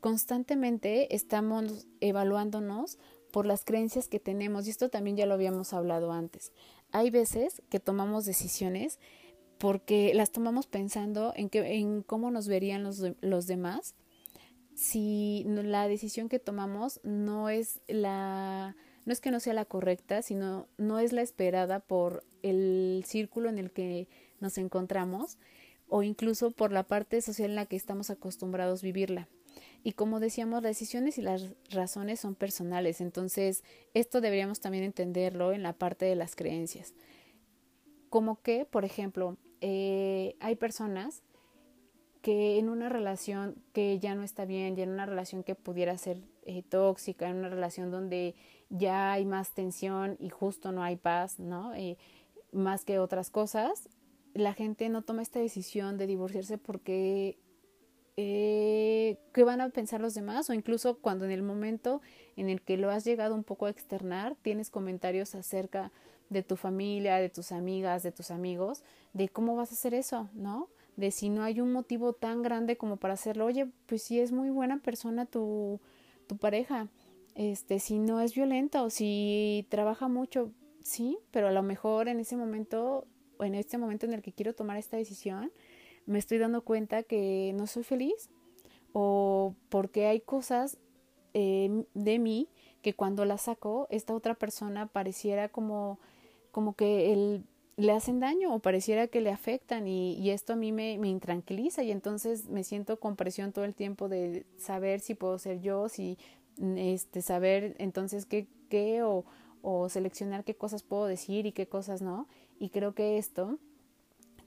[0.00, 2.98] constantemente estamos evaluándonos
[3.30, 6.52] por las creencias que tenemos y esto también ya lo habíamos hablado antes.
[6.90, 8.98] Hay veces que tomamos decisiones
[9.60, 13.94] porque las tomamos pensando en, que, en cómo nos verían los, los demás
[14.74, 20.22] si la decisión que tomamos no es la no es que no sea la correcta,
[20.22, 24.08] sino no es la esperada por el círculo en el que
[24.40, 25.36] nos encontramos
[25.88, 29.28] o incluso por la parte social en la que estamos acostumbrados a vivirla.
[29.84, 35.52] Y como decíamos, las decisiones y las razones son personales, entonces esto deberíamos también entenderlo
[35.52, 36.94] en la parte de las creencias.
[38.08, 41.22] Como que, por ejemplo, eh, hay personas
[42.22, 45.96] que en una relación que ya no está bien, ya en una relación que pudiera
[45.96, 48.34] ser eh, tóxica, en una relación donde
[48.68, 51.74] ya hay más tensión y justo no hay paz, ¿no?
[51.74, 51.96] Eh,
[52.52, 53.88] más que otras cosas,
[54.34, 57.38] la gente no toma esta decisión de divorciarse porque
[58.16, 62.02] eh, qué van a pensar los demás o incluso cuando en el momento
[62.36, 65.90] en el que lo has llegado un poco a externar, tienes comentarios acerca
[66.42, 70.68] tu familia, de tus amigas, de tus amigos, de cómo vas a hacer eso, ¿no?
[70.96, 74.32] De si no hay un motivo tan grande como para hacerlo, oye, pues si es
[74.32, 75.80] muy buena persona tu,
[76.26, 76.88] tu pareja,
[77.34, 82.20] este, si no es violenta o si trabaja mucho, sí, pero a lo mejor en
[82.20, 83.06] ese momento
[83.38, 85.50] o en este momento en el que quiero tomar esta decisión,
[86.06, 88.28] me estoy dando cuenta que no soy feliz
[88.92, 90.78] o porque hay cosas
[91.32, 92.48] eh, de mí
[92.82, 95.98] que cuando las saco, esta otra persona pareciera como,
[96.50, 97.44] como que el,
[97.76, 101.82] le hacen daño o pareciera que le afectan y, esto a mí me, me, intranquiliza
[101.82, 105.88] y entonces me siento con presión todo el tiempo de saber si puedo ser yo,
[105.88, 106.18] si
[106.76, 109.24] este, saber entonces qué, qué o,
[109.62, 112.28] o seleccionar qué cosas puedo decir y qué cosas no.
[112.58, 113.58] Y creo que esto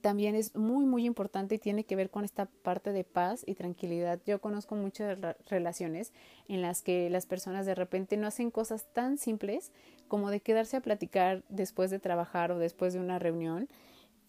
[0.02, 3.56] también es muy, muy importante y tiene que ver con esta parte de paz y
[3.56, 4.20] tranquilidad.
[4.26, 6.12] Yo conozco muchas relaciones
[6.50, 9.72] en las que las personas de repente no hacen cosas tan simples
[10.14, 13.68] como de quedarse a platicar después de trabajar o después de una reunión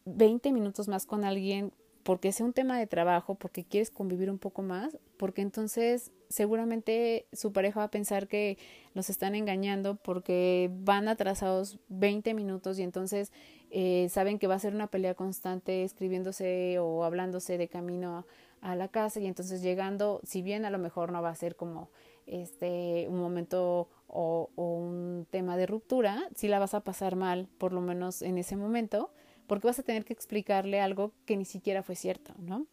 [0.07, 4.39] 20 minutos más con alguien porque sea un tema de trabajo, porque quieres convivir un
[4.39, 8.57] poco más, porque entonces seguramente su pareja va a pensar que
[8.95, 13.31] los están engañando porque van atrasados 20 minutos y entonces
[13.71, 18.25] eh, saben que va a ser una pelea constante escribiéndose o hablándose de camino
[18.63, 21.57] a, la casa y entonces llegando, si bien a lo mejor no va a ser
[21.57, 21.91] como
[22.27, 27.49] este un momento o, o un tema de ruptura, sí la vas a pasar mal,
[27.59, 29.11] por lo menos en ese momento,
[29.47, 32.67] porque vas a tener que explicarle algo que ni siquiera fue cierto, ¿no?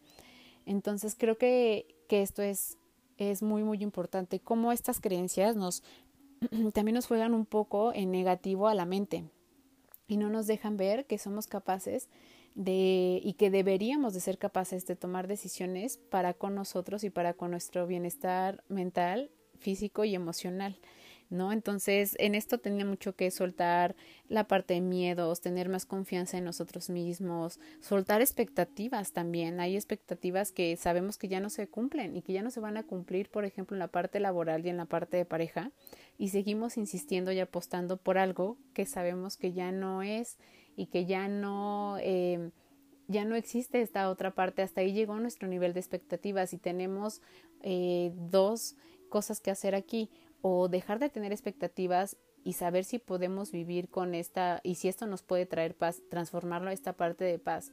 [0.66, 2.78] Entonces creo que, que esto es,
[3.18, 5.82] es muy, muy importante, cómo estas creencias nos
[6.72, 9.24] también nos juegan un poco en negativo a la mente
[10.08, 12.08] y no nos dejan ver que somos capaces
[12.54, 17.34] de y que deberíamos de ser capaces de tomar decisiones para con nosotros y para
[17.34, 19.30] con nuestro bienestar mental,
[19.62, 20.76] físico y emocional.
[21.32, 21.50] ¿no?
[21.50, 23.96] Entonces, en esto tenía mucho que soltar
[24.28, 29.58] la parte de miedos, tener más confianza en nosotros mismos, soltar expectativas también.
[29.58, 32.76] Hay expectativas que sabemos que ya no se cumplen y que ya no se van
[32.76, 35.72] a cumplir, por ejemplo, en la parte laboral y en la parte de pareja,
[36.18, 40.36] y seguimos insistiendo y apostando por algo que sabemos que ya no es
[40.76, 42.50] y que ya no eh,
[43.08, 47.20] ya no existe esta otra parte hasta ahí llegó nuestro nivel de expectativas y tenemos
[47.62, 48.76] eh, dos
[49.12, 50.08] cosas que hacer aquí
[50.40, 55.06] o dejar de tener expectativas y saber si podemos vivir con esta y si esto
[55.06, 57.72] nos puede traer paz, transformarlo a esta parte de paz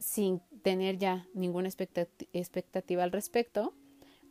[0.00, 3.74] sin tener ya ninguna expectativa al respecto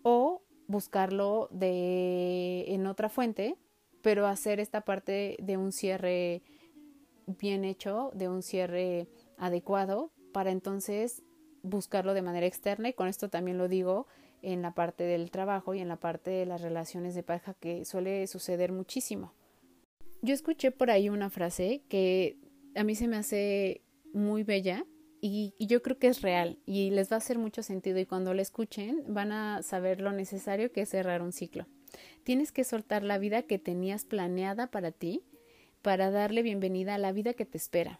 [0.03, 3.55] o buscarlo de en otra fuente,
[4.01, 6.43] pero hacer esta parte de un cierre
[7.27, 11.23] bien hecho, de un cierre adecuado para entonces
[11.63, 14.05] buscarlo de manera externa y con esto también lo digo
[14.45, 17.83] en la parte del trabajo y en la parte de las relaciones de pareja que
[17.83, 19.33] suele suceder muchísimo.
[20.21, 22.37] Yo escuché por ahí una frase que
[22.75, 23.81] a mí se me hace
[24.13, 24.85] muy bella
[25.19, 28.35] y, yo creo que es real y les va a hacer mucho sentido y cuando
[28.35, 31.65] la escuchen van a saber lo necesario que es cerrar un ciclo.
[32.23, 35.23] Tienes que soltar la vida que tenías planeada para ti
[35.81, 37.99] para darle bienvenida a la vida que te espera.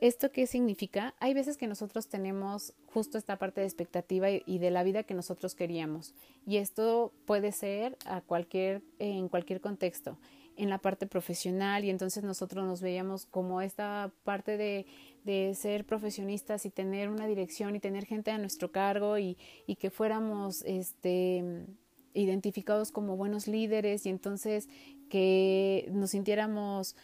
[0.00, 1.14] ¿Esto qué significa?
[1.20, 5.14] Hay veces que nosotros tenemos justo esta parte de expectativa y de la vida que
[5.14, 6.14] nosotros queríamos.
[6.46, 10.18] Y esto puede ser a cualquier, en cualquier contexto,
[10.56, 14.86] en la parte profesional, y entonces nosotros nos veíamos como esta parte de,
[15.24, 19.76] de ser profesionistas y tener una dirección y tener gente a nuestro cargo y, y
[19.76, 21.66] que fuéramos este
[22.12, 24.70] identificados como buenos líderes y entonces
[25.10, 26.96] que nos sintiéramos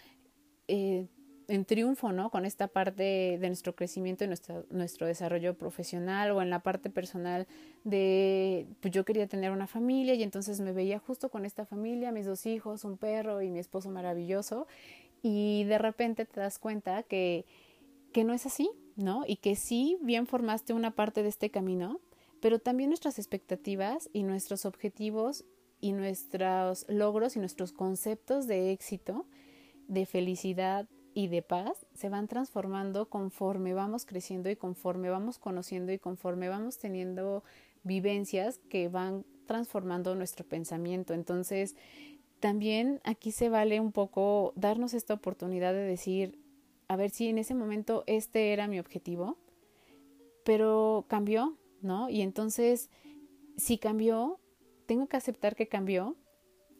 [0.69, 1.07] eh,
[1.53, 2.31] en triunfo, ¿no?
[2.31, 6.89] Con esta parte de nuestro crecimiento y nuestro, nuestro desarrollo profesional o en la parte
[6.89, 7.47] personal
[7.85, 12.11] de, pues yo quería tener una familia y entonces me veía justo con esta familia,
[12.11, 14.67] mis dos hijos, un perro y mi esposo maravilloso
[15.23, 17.45] y de repente te das cuenta que,
[18.15, 19.25] que no es así, ¿no?
[19.27, 22.01] Y que sí, bien formaste una parte de este camino,
[22.41, 25.45] pero también nuestras expectativas y nuestros objetivos
[25.83, 29.27] y nuestros logros y nuestros conceptos de éxito,
[29.87, 35.93] de felicidad, y de paz se van transformando conforme vamos creciendo y conforme vamos conociendo
[35.93, 37.43] y conforme vamos teniendo
[37.83, 41.15] vivencias que van transformando nuestro pensamiento.
[41.15, 41.77] Entonces,
[42.41, 46.39] también aquí se vale un poco darnos esta oportunidad de decir,
[46.89, 49.37] a ver si en ese momento este era mi objetivo,
[50.45, 52.09] pero cambió, ¿no?
[52.09, 52.91] Y entonces,
[53.57, 54.41] si cambió,
[54.87, 56.17] tengo que aceptar que cambió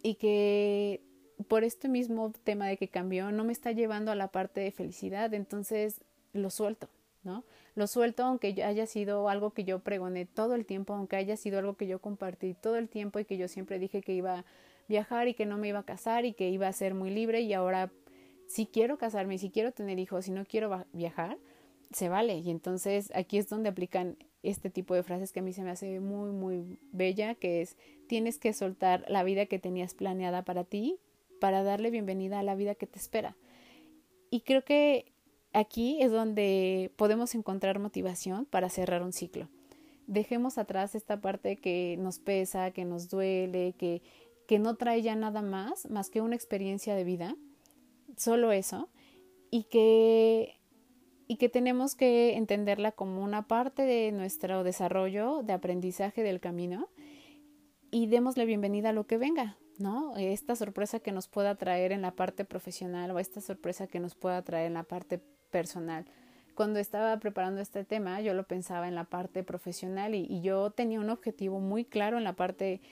[0.03, 1.01] y que
[1.43, 4.71] por este mismo tema de que cambió, no me está llevando a la parte de
[4.71, 6.01] felicidad, entonces
[6.33, 6.89] lo suelto,
[7.25, 7.45] ¿no?
[7.75, 11.59] Lo suelto aunque haya sido algo que yo pregoné todo el tiempo, aunque haya sido
[11.59, 14.45] algo que yo compartí todo el tiempo y que yo siempre dije que iba a
[14.89, 17.41] viajar y que no me iba a casar y que iba a ser muy libre
[17.41, 17.91] y ahora
[18.47, 21.39] si quiero casarme, si quiero tener hijos, si no quiero viajar,
[21.93, 22.39] se vale.
[22.39, 25.71] Y entonces aquí es donde aplican este tipo de frases que a mí se me
[25.71, 27.77] hace muy, muy bella, que es
[28.09, 30.99] tienes que soltar la vida que tenías planeada para ti
[31.43, 33.37] para darle bienvenida a la vida que te espera.
[34.31, 35.13] Y creo que
[35.53, 39.49] aquí es donde podemos encontrar motivación para cerrar un ciclo.
[40.07, 44.03] Dejemos atrás esta parte que nos pesa, que nos duele, que,
[44.47, 47.35] que no trae ya nada más, más que una experiencia de vida,
[48.17, 48.89] solo eso,
[49.51, 50.61] y que,
[51.27, 56.89] y que tenemos que entenderla como una parte de nuestro desarrollo, de aprendizaje del camino,
[57.91, 60.17] y démosle bienvenida a lo que venga, ¿no?
[60.17, 64.15] Esta sorpresa que nos pueda traer en la parte profesional o esta sorpresa que nos
[64.15, 66.07] pueda traer en la parte personal.
[66.55, 71.01] Cuando estaba preparando este tema, yo lo pensaba en la parte profesional y, yo tenía
[71.01, 72.83] un objetivo muy claro en la parte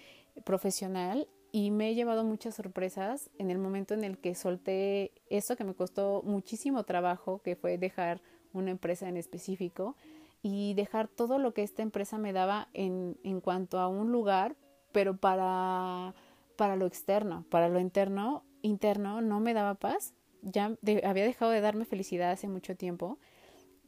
[0.45, 5.57] profesional y me he llevado muchas sorpresas en el momento en el que solté eso
[5.57, 9.97] que me costó muchísimo trabajo, que fue dejar una empresa en específico
[10.43, 14.57] y dejar todo lo que esta empresa me daba en, en cuanto a un lugar,
[14.93, 16.15] pero para
[16.61, 21.63] para lo externo, para lo interno, interno no me daba paz, ya había dejado de
[21.63, 23.19] darme felicidad hace mucho tiempo,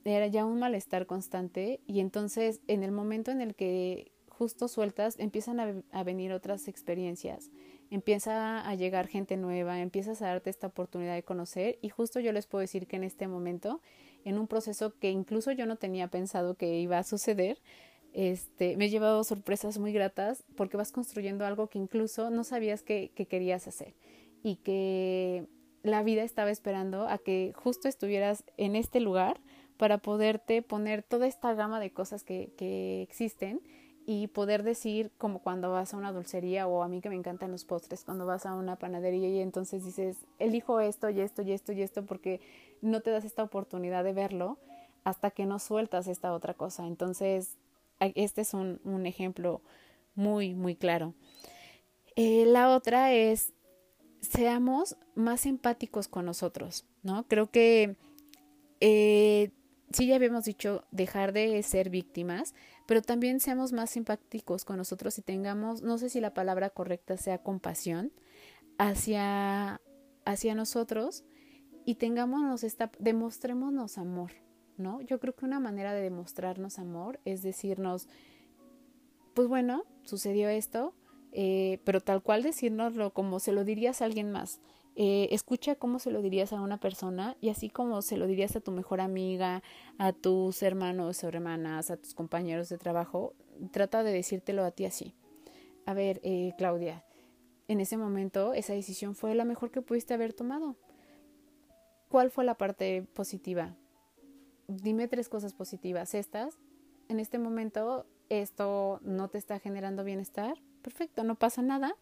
[0.06, 5.18] era ya un malestar constante y entonces en el momento en el que justo sueltas
[5.18, 7.50] empiezan a, a venir otras experiencias,
[7.90, 12.32] empieza a llegar gente nueva, empiezas a darte esta oportunidad de conocer y justo yo
[12.32, 13.82] les puedo decir que en este momento,
[14.24, 17.60] en un proceso que incluso yo no tenía pensado que iba a suceder,
[18.12, 22.82] este, me he llevado sorpresas muy gratas porque vas construyendo algo que incluso no sabías
[22.82, 23.94] que, que querías hacer
[24.42, 25.46] y que
[25.82, 29.40] la vida estaba esperando a que justo estuvieras en este lugar
[29.76, 33.60] para poderte poner toda esta gama de cosas que, que existen
[34.04, 37.50] y poder decir como cuando vas a una dulcería o a mí que me encantan
[37.50, 41.52] los postres, cuando vas a una panadería y entonces dices, elijo esto y esto y
[41.52, 42.40] esto y esto porque
[42.80, 44.58] no te das esta oportunidad de verlo
[45.04, 46.86] hasta que no sueltas esta otra cosa.
[46.86, 47.56] Entonces,
[48.14, 49.62] este es un, ejemplo
[50.14, 51.14] muy, muy claro.
[52.16, 53.52] Eh, la otra es
[54.20, 57.26] seamos más empáticos con nosotros, ¿no?
[57.26, 57.96] Creo que
[58.80, 59.50] eh,
[59.92, 62.54] sí ya habíamos dicho dejar de ser víctimas,
[62.86, 67.16] pero también seamos más empáticos con nosotros y tengamos, no sé si la palabra correcta
[67.16, 68.12] sea compasión
[68.78, 69.80] hacia,
[70.24, 71.24] hacia nosotros
[71.84, 74.32] y tengámonos esta, demostrémonos amor,
[74.76, 75.00] ¿no?
[75.02, 78.08] Yo creo que una manera de demostrarnos amor es decirnos,
[79.34, 80.94] pues bueno, sucedió esto,
[81.32, 84.60] eh, pero tal cual decírnoslo como se lo dirías a alguien más.
[84.94, 88.56] Eh, escucha cómo se lo dirías a una persona y así como se lo dirías
[88.56, 89.62] a tu mejor amiga,
[89.96, 93.34] a tus hermanos o hermanas, a tus compañeros de trabajo,
[93.70, 95.14] trata de decírtelo a ti así.
[95.86, 97.04] A ver, eh, Claudia,
[97.68, 100.76] en ese momento esa decisión fue la mejor que pudiste haber tomado.
[102.08, 103.74] ¿Cuál fue la parte positiva?
[104.76, 106.14] Dime tres cosas positivas.
[106.14, 106.58] Estas,
[107.08, 110.54] en este momento, esto no te está generando bienestar.
[110.82, 111.94] Perfecto, no pasa nada.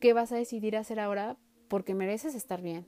[0.00, 1.36] ¿Qué vas a decidir hacer ahora?
[1.68, 2.86] Porque mereces estar bien,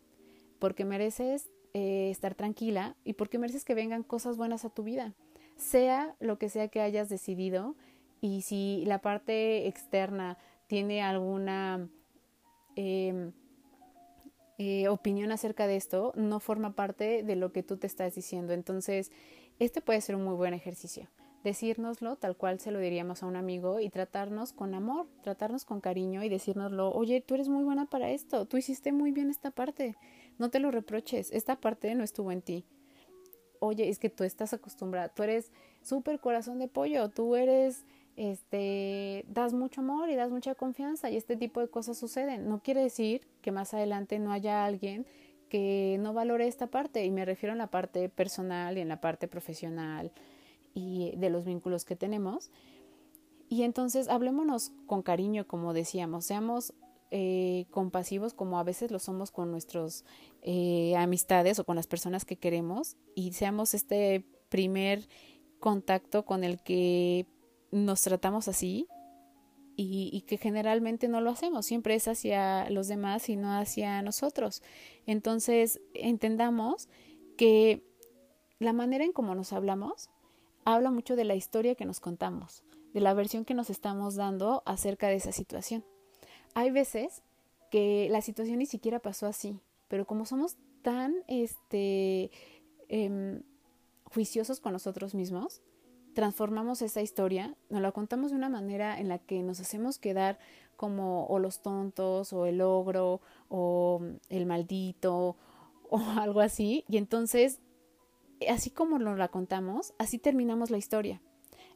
[0.58, 5.14] porque mereces eh, estar tranquila y porque mereces que vengan cosas buenas a tu vida.
[5.56, 7.76] Sea lo que sea que hayas decidido
[8.20, 11.88] y si la parte externa tiene alguna
[12.76, 13.32] eh,
[14.62, 18.52] eh, opinión acerca de esto no forma parte de lo que tú te estás diciendo.
[18.52, 19.10] Entonces,
[19.58, 21.08] este puede ser un muy buen ejercicio.
[21.42, 25.80] Decírnoslo tal cual se lo diríamos a un amigo y tratarnos con amor, tratarnos con
[25.80, 29.50] cariño y decírnoslo, oye, tú eres muy buena para esto, tú hiciste muy bien esta
[29.50, 29.96] parte,
[30.36, 32.66] no te lo reproches, esta parte no estuvo en ti.
[33.60, 37.86] Oye, es que tú estás acostumbrada, tú eres súper corazón de pollo, tú eres
[38.20, 42.46] este, das mucho amor y das mucha confianza y este tipo de cosas suceden.
[42.50, 45.06] No quiere decir que más adelante no haya alguien
[45.48, 49.00] que no valore esta parte y me refiero en la parte personal y en la
[49.00, 50.12] parte profesional
[50.74, 52.50] y de los vínculos que tenemos.
[53.48, 56.74] Y entonces hablémonos con cariño, como decíamos, seamos
[57.10, 60.04] eh, compasivos como a veces lo somos con nuestras
[60.42, 65.08] eh, amistades o con las personas que queremos y seamos este primer
[65.58, 67.26] contacto con el que
[67.70, 68.86] nos tratamos así
[69.76, 74.62] y, que generalmente no lo hacemos, siempre es hacia los demás y no hacia nosotros.
[75.06, 76.88] Entonces, entendamos
[77.38, 77.82] que
[78.58, 80.10] la manera en cómo nos hablamos
[80.66, 82.62] habla mucho de la historia que nos contamos,
[82.92, 85.84] de la versión que nos estamos dando acerca de esa situación.
[86.54, 87.22] Hay veces
[87.70, 92.30] que la situación ni siquiera pasó así, pero como somos tan este,
[92.88, 93.42] em,
[94.04, 95.62] juiciosos con nosotros mismos,
[96.20, 100.38] transformamos esa historia, nos la contamos de una manera en la que nos hacemos quedar
[100.76, 105.38] como o los tontos o el ogro o el maldito
[105.88, 107.60] o algo así y entonces
[108.50, 111.22] así como nos la contamos, así terminamos la historia.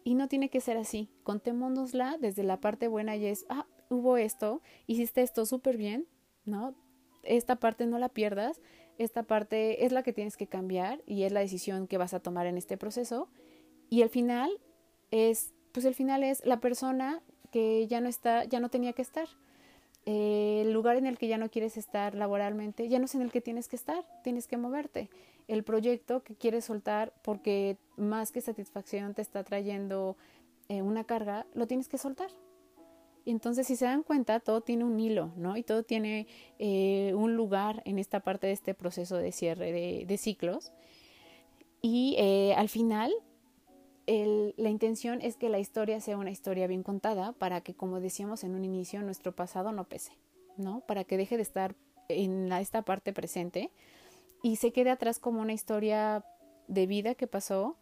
[0.02, 4.18] Y no tiene que ser así, contémonosla desde la parte buena y es, ah, hubo
[4.18, 6.06] esto, hiciste esto súper bien,
[6.44, 6.74] ¿no?
[7.22, 8.60] Esta parte no la pierdas,
[8.98, 12.20] esta parte es la que tienes que cambiar y es la decisión que vas a
[12.20, 13.30] tomar en este proceso
[13.94, 14.50] y el final
[15.12, 17.22] es, pues el final es la persona
[17.52, 19.28] que ya no está, ya no tenía que estar.
[20.04, 23.30] el lugar en el que ya no quieres estar laboralmente, ya no es en el
[23.30, 25.10] que tienes que estar, tienes que moverte.
[25.46, 30.16] El proyecto que quieres soltar porque más que satisfacción te está trayendo
[30.68, 32.30] eh, una carga, lo tienes que soltar.
[33.24, 35.56] Y entonces, si se dan cuenta, todo tiene un hilo, ¿no?
[35.56, 36.26] Y todo tiene
[36.58, 39.70] eh, un lugar en esta parte de este proceso de cierre
[40.04, 40.72] de, ciclos.
[41.80, 43.12] Y eh, al final,
[44.06, 48.44] la intención es que la historia sea una historia bien contada para que, como decíamos
[48.44, 50.12] en un inicio, nuestro pasado no pese,
[50.56, 50.80] ¿no?
[50.80, 51.74] Para que deje de estar
[52.08, 53.70] en esta parte presente
[54.42, 56.24] y se quede atrás como una historia
[56.68, 57.76] de vida que pasó,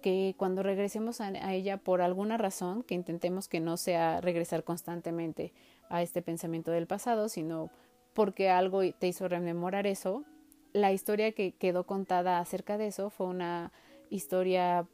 [0.00, 4.62] que cuando regresemos a, a ella por alguna razón, que intentemos que no sea regresar
[4.62, 5.52] constantemente
[5.88, 7.70] a este pensamiento del pasado, sino
[8.12, 10.24] porque algo te hizo rememorar eso,
[10.72, 13.72] la historia que quedó contada acerca de eso fue una
[14.10, 14.86] historia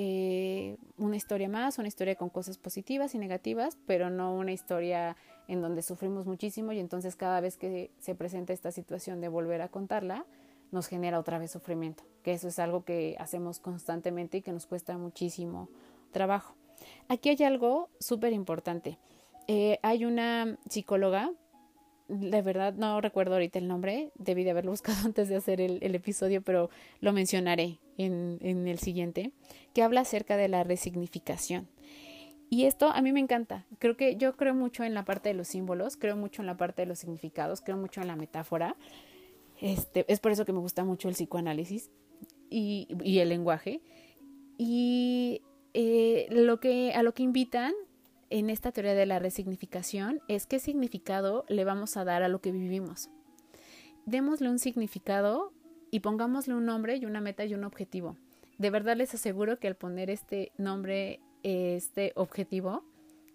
[0.00, 5.16] eh, una historia más, una historia con cosas positivas y negativas, pero no una historia
[5.48, 9.60] en donde sufrimos muchísimo y entonces cada vez que se presenta esta situación de volver
[9.60, 10.24] a contarla,
[10.70, 14.66] nos genera otra vez sufrimiento, que eso es algo que hacemos constantemente y que nos
[14.66, 15.68] cuesta muchísimo
[16.12, 16.54] trabajo.
[17.08, 19.00] Aquí hay algo súper importante.
[19.48, 21.32] Eh, hay una psicóloga
[22.06, 25.94] de verdad no recuerdo ahorita el nombre, debí de haberlo buscado antes de hacer el,
[25.94, 26.70] episodio, pero
[27.00, 29.32] lo mencionaré en, el siguiente,
[29.74, 31.68] que habla acerca de la resignificación.
[32.50, 33.66] Y esto a mí me encanta.
[33.78, 36.56] Creo que yo creo mucho en la parte de los símbolos, creo mucho en la
[36.56, 38.76] parte de los significados, creo mucho en la metáfora.
[39.60, 41.90] Este, es por eso que me gusta mucho el psicoanálisis
[42.48, 43.82] y, y el lenguaje.
[44.56, 45.42] Y
[45.74, 47.72] eh, lo que, a lo que invitan
[48.30, 52.40] en esta teoría de la resignificación es qué significado le vamos a dar a lo
[52.40, 53.10] que vivimos.
[54.06, 55.52] Démosle un significado
[55.90, 58.16] y pongámosle un nombre y una meta y un objetivo.
[58.58, 62.84] De verdad les aseguro que al poner este nombre, este objetivo,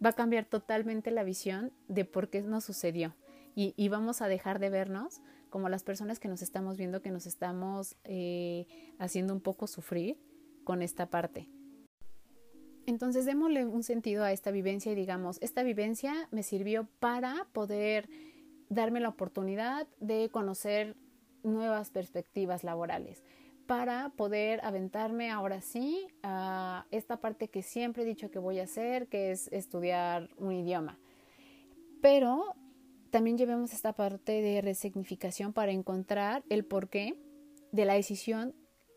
[0.04, 3.16] va a cambiar totalmente la visión de por qué nos sucedió.
[3.56, 7.28] Y, vamos a dejar de vernos como las personas que nos estamos viendo, que nos
[7.28, 8.66] estamos eh,
[8.98, 10.18] haciendo un poco sufrir
[10.64, 11.48] con esta parte.
[12.88, 18.10] Entonces démosle un sentido a esta vivencia y digamos, esta vivencia me sirvió para poder
[18.70, 20.96] darme la oportunidad de conocer
[21.44, 23.24] nuevas perspectivas laborales,
[23.66, 28.64] para poder aventarme ahora sí a esta parte que siempre he dicho que voy a
[28.64, 31.00] hacer, que es estudiar un idioma.
[32.02, 32.56] Pero
[33.10, 37.16] también llevemos esta parte de resignificación para encontrar el porqué
[37.72, 38.56] de la decisión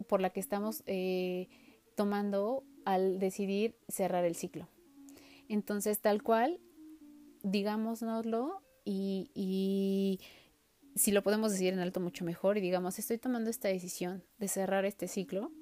[0.09, 1.49] por la que estamos eh,
[1.94, 4.68] tomando al decidir cerrar el ciclo.
[5.49, 6.61] Entonces, tal cual,
[7.42, 10.20] digámoslo y, y
[10.97, 14.49] si lo podemos decir en alto mucho mejor y digamos, estoy tomando esta decisión de
[14.49, 15.53] cerrar este ciclo,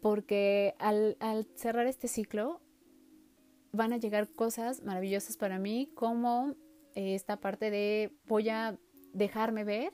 [0.00, 1.16] porque al,
[1.56, 2.60] cerrar este ciclo
[3.72, 6.54] van a llegar cosas maravillosas para mí, como
[6.94, 8.78] eh, esta parte de voy a
[9.12, 9.92] dejarme ver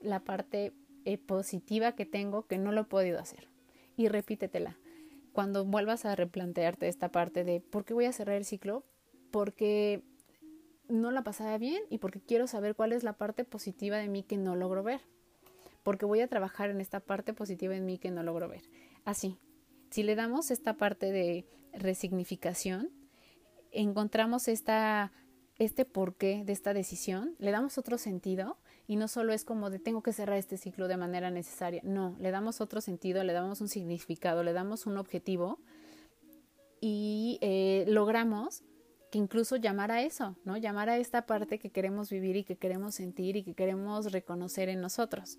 [0.00, 0.72] la parte
[1.04, 3.48] eh, positiva que tengo que no lo he podido hacer.
[3.94, 4.78] Y repítetela.
[5.32, 8.84] Cuando vuelvas a replantearte esta parte de por qué voy a cerrar el ciclo,
[9.30, 10.02] porque
[10.90, 14.22] no la pasaba bien y porque quiero saber cuál es la parte positiva de mí
[14.22, 15.00] que no logro ver.
[15.82, 18.62] Porque voy a trabajar en esta parte positiva en mí que no logro ver.
[19.04, 19.38] Así,
[19.90, 22.90] si le damos esta parte de resignificación,
[23.72, 25.12] encontramos esta,
[25.58, 29.78] este porqué de esta decisión, le damos otro sentido y no solo es como de
[29.78, 33.60] tengo que cerrar este ciclo de manera necesaria, no, le damos otro sentido, le damos
[33.60, 35.58] un significado, le damos un objetivo
[36.80, 38.64] y eh, logramos
[39.10, 40.56] que incluso llamar a eso, ¿no?
[40.56, 44.68] Llamar a esta parte que queremos vivir y que queremos sentir y que queremos reconocer
[44.68, 45.38] en nosotros.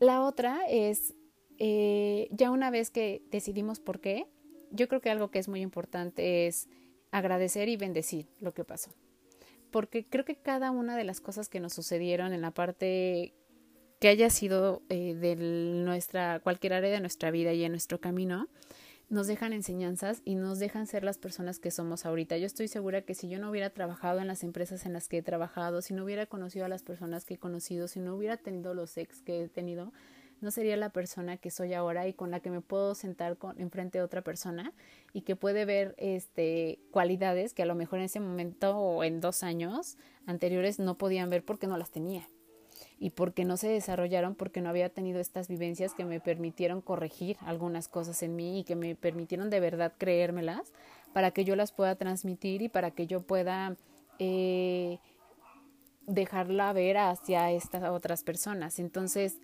[0.00, 1.14] La otra es,
[1.58, 4.26] eh, ya una vez que decidimos por qué,
[4.70, 6.68] yo creo que algo que es muy importante es
[7.12, 8.90] agradecer y bendecir lo que pasó.
[9.70, 13.34] Porque creo que cada una de las cosas que nos sucedieron en la parte
[14.00, 18.48] que haya sido eh, de nuestra, cualquier área de nuestra vida y en nuestro camino,
[19.14, 22.36] nos dejan enseñanzas y nos dejan ser las personas que somos ahorita.
[22.36, 25.18] Yo estoy segura que si yo no hubiera trabajado en las empresas en las que
[25.18, 28.36] he trabajado, si no hubiera conocido a las personas que he conocido, si no hubiera
[28.36, 29.92] tenido los ex que he tenido,
[30.40, 33.58] no sería la persona que soy ahora y con la que me puedo sentar con,
[33.60, 34.72] enfrente de otra persona
[35.12, 39.20] y que puede ver este, cualidades que a lo mejor en ese momento o en
[39.20, 39.96] dos años
[40.26, 42.28] anteriores no podían ver porque no las tenía
[42.98, 47.36] y porque no se desarrollaron porque no había tenido estas vivencias que me permitieron corregir
[47.40, 50.72] algunas cosas en mí y que me permitieron de verdad creérmelas
[51.12, 53.76] para que yo las pueda transmitir y para que yo pueda
[54.18, 54.98] eh,
[56.06, 58.78] dejarla ver hacia estas otras personas.
[58.78, 59.38] Entonces,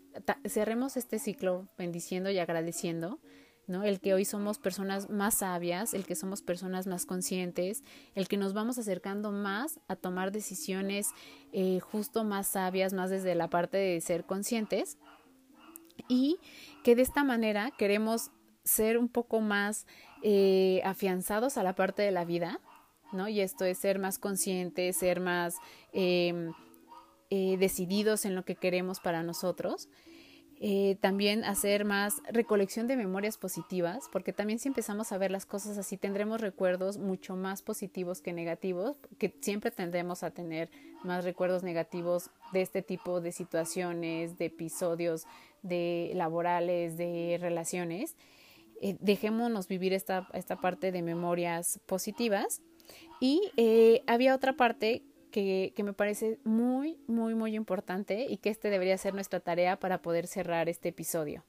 [0.46, 3.18] cerremos este ciclo bendiciendo y agradeciendo
[3.84, 8.36] el que hoy somos personas más sabias, el que somos personas más conscientes, el que
[8.36, 11.10] nos vamos acercando más a tomar decisiones
[11.52, 14.98] eh, justo más sabias, más desde la parte de ser conscientes.
[16.08, 16.38] Y
[16.82, 18.30] que de esta manera queremos
[18.64, 19.86] ser un poco más
[20.22, 22.60] eh, afianzados a la parte de la vida,
[23.12, 23.28] ¿no?
[23.28, 25.56] Y esto es ser más conscientes, ser más
[25.92, 26.52] em,
[27.30, 29.88] eh, decididos en lo que queremos para nosotros
[30.62, 35.46] eh, también hacer más recolección de memorias positivas, porque también si empezamos a ver las
[35.46, 40.70] cosas así tendremos recuerdos mucho más positivos que negativos, que siempre tendremos a tener
[41.02, 45.24] más recuerdos negativos de este tipo de situaciones, de episodios,
[45.62, 48.14] de laborales, de relaciones.
[48.82, 52.60] Eh, dejémonos vivir esta, esta parte de memorias positivas.
[53.18, 58.70] Y eh, había otra parte que, me parece muy, muy, muy importante y que este
[58.70, 61.44] debería ser nuestra tarea para poder cerrar este episodio.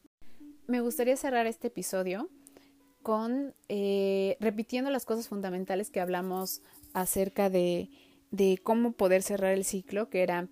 [0.68, 2.30] Me gustaría cerrar este episodio
[3.04, 6.62] con eh, repitiendo las cosas fundamentales que hablamos
[6.94, 7.90] acerca de,
[8.30, 10.48] de cómo poder cerrar el ciclo, que era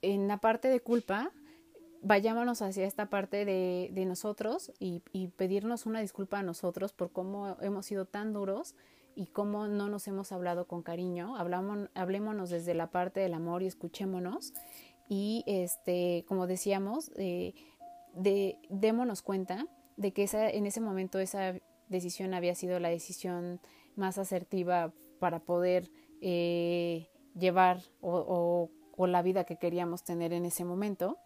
[0.00, 1.30] en la parte de culpa,
[2.02, 7.12] vayámonos hacia esta parte de, de nosotros y, y, pedirnos una disculpa a nosotros por
[7.12, 8.74] cómo hemos sido tan duros
[9.14, 11.36] y cómo no nos hemos hablado con cariño.
[11.36, 14.52] Hablamos, hablémonos desde la parte del amor y escuchémonos.
[15.08, 17.54] Y este, como decíamos, eh,
[18.14, 21.54] de, démonos cuenta de que esa, en ese momento esa
[21.88, 23.60] decisión había sido la decisión
[23.96, 25.90] más asertiva para poder
[26.20, 27.08] eh,
[27.38, 31.18] llevar o, la vida que queríamos tener en ese momento.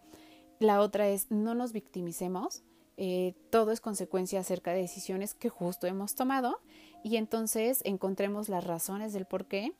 [0.59, 2.63] La otra es no nos victimicemos,
[2.97, 6.59] eh, todo es consecuencia acerca de decisiones que justo hemos tomado
[7.07, 9.71] y entonces encontremos las razones del por qué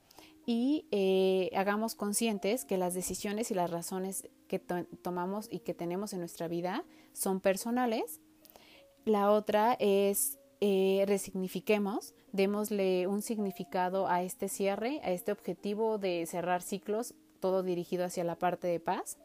[0.46, 6.14] y eh, hagamos conscientes que las decisiones y las razones que tomamos y que tenemos
[6.14, 8.22] en nuestra vida son personales.
[9.04, 16.26] La otra es eh, resignifiquemos, démosle un significado a este cierre, a este objetivo de
[16.28, 19.18] cerrar ciclos, todo dirigido hacia la parte de paz.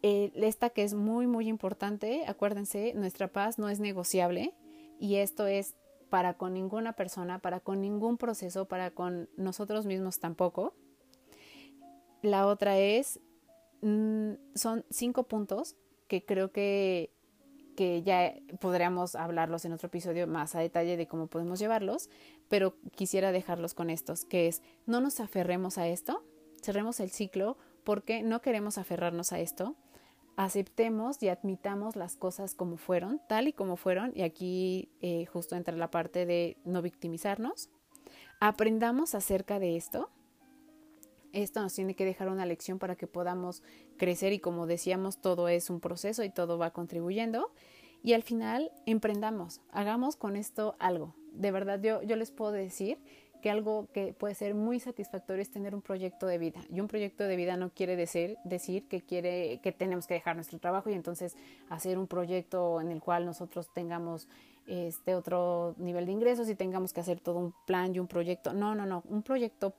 [0.00, 4.54] esta que es muy, muy importante, acuérdense, nuestra paz no es negociable
[4.98, 5.74] y esto es
[6.12, 10.74] para con ninguna persona, para con ningún proceso, para con nosotros mismos tampoco.
[12.20, 13.18] La otra es,
[13.80, 15.74] mm, son cinco puntos
[16.08, 17.14] que creo que,
[17.76, 22.10] que ya podríamos hablarlos en otro episodio más a detalle de cómo podemos llevarlos,
[22.50, 26.22] pero quisiera dejarlos con estos, que es, no nos aferremos a esto,
[26.62, 29.76] cerremos el ciclo porque no queremos aferrarnos a esto,
[30.36, 35.56] aceptemos y admitamos las cosas como fueron, tal y como fueron, y aquí eh, justo
[35.56, 37.68] entra la parte de no victimizarnos,
[38.40, 40.10] aprendamos acerca de esto.
[41.32, 43.62] Esto nos tiene que dejar una lección para que podamos
[43.96, 47.52] crecer y como decíamos, todo es un proceso y todo va contribuyendo.
[48.02, 51.14] Y al final, emprendamos, hagamos con esto algo.
[51.32, 52.98] De verdad, yo, yo les puedo decir
[53.42, 56.60] que algo que puede ser muy satisfactorio es tener un proyecto de vida.
[56.70, 60.36] Y un proyecto de vida no quiere decir, decir que, quiere, que tenemos que dejar
[60.36, 61.36] nuestro trabajo y entonces
[61.68, 64.28] hacer un proyecto en el cual nosotros tengamos
[64.66, 68.54] este otro nivel de ingresos y tengamos que hacer todo un plan y un proyecto.
[68.54, 69.02] No, no, no.
[69.08, 69.74] Un proyecto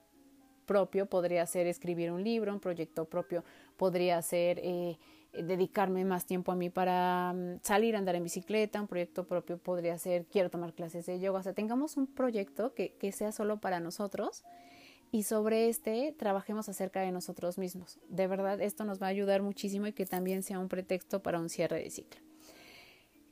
[0.66, 3.44] propio podría ser escribir un libro, un proyecto propio
[3.76, 4.98] podría ser eh,
[5.42, 9.58] dedicarme más tiempo a mí para mm, salir a andar en bicicleta, un proyecto propio
[9.58, 13.32] podría ser quiero tomar clases de yoga, o sea, tengamos un proyecto que, que sea
[13.32, 14.44] solo para nosotros
[15.10, 18.00] y sobre este trabajemos acerca de nosotros mismos.
[18.08, 21.38] De verdad, esto nos va a ayudar muchísimo y que también sea un pretexto para
[21.38, 22.20] un cierre de ciclo.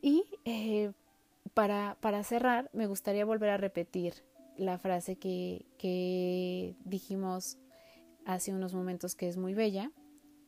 [0.00, 0.92] Y eh,
[1.54, 4.14] para, para cerrar, me gustaría volver a repetir
[4.56, 7.58] la frase que, que dijimos
[8.24, 9.90] hace unos momentos que es muy bella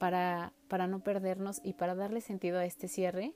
[0.04, 3.32] para, para no perdernos y para darle sentido a este cierre,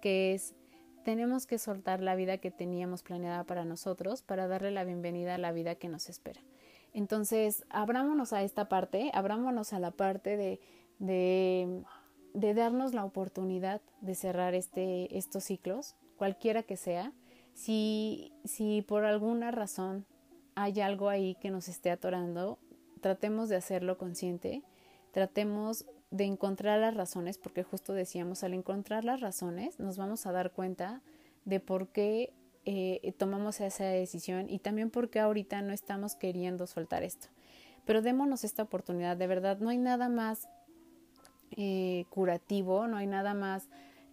[0.00, 0.54] que es
[1.02, 5.38] tenemos que soltar la vida que teníamos planeada para nosotros para darle la bienvenida a
[5.38, 6.40] la vida que nos espera.
[6.92, 10.60] Entonces, abrámonos a esta parte, abrámonos a la parte de,
[11.00, 11.82] de,
[12.34, 17.12] de darnos la oportunidad de cerrar este, estos ciclos, cualquiera que sea.
[17.52, 20.06] Si, si por alguna razón
[20.54, 22.60] hay algo ahí que nos esté atorando,
[23.00, 24.62] tratemos de hacerlo consciente,
[25.10, 30.32] tratemos de encontrar las razones, porque justo decíamos, al encontrar las razones nos vamos a
[30.32, 31.00] dar cuenta
[31.46, 32.34] de por qué
[32.66, 37.28] eh, tomamos esa decisión y también por qué ahorita no estamos queriendo soltar esto.
[37.86, 40.48] Pero démonos esta oportunidad, de verdad, no hay nada más
[41.56, 43.68] eh, curativo, no hay nada más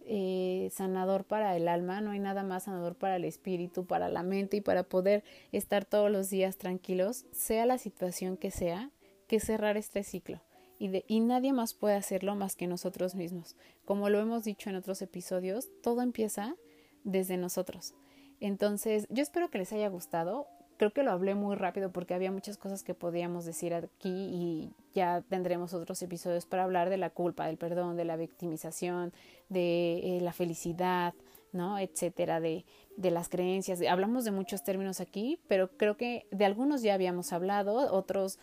[0.06, 4.22] eh, sanador para el alma, no hay nada más sanador para el espíritu, para la
[4.22, 5.22] mente y para poder
[5.52, 8.90] estar todos los días tranquilos, sea la situación que sea,
[9.28, 10.40] que cerrar este ciclo
[10.80, 13.54] y, nadie más puede hacerlo más que nosotros mismos.
[13.84, 16.56] Como lo hemos dicho en otros episodios, todo empieza
[17.04, 17.94] desde nosotros.
[18.40, 20.46] Entonces, yo espero que les haya gustado.
[20.78, 24.72] Creo que lo hablé muy rápido porque había muchas cosas que podíamos decir aquí y
[24.94, 29.12] ya tendremos otros episodios para hablar de la culpa, del perdón, de la victimización,
[29.50, 31.12] de eh, la felicidad,
[31.52, 31.78] ¿no?
[31.78, 32.64] etcétera, de,
[32.96, 33.82] de las creencias.
[33.82, 38.38] Hablamos de muchos términos aquí, pero creo que de algunos ya habíamos hablado, otros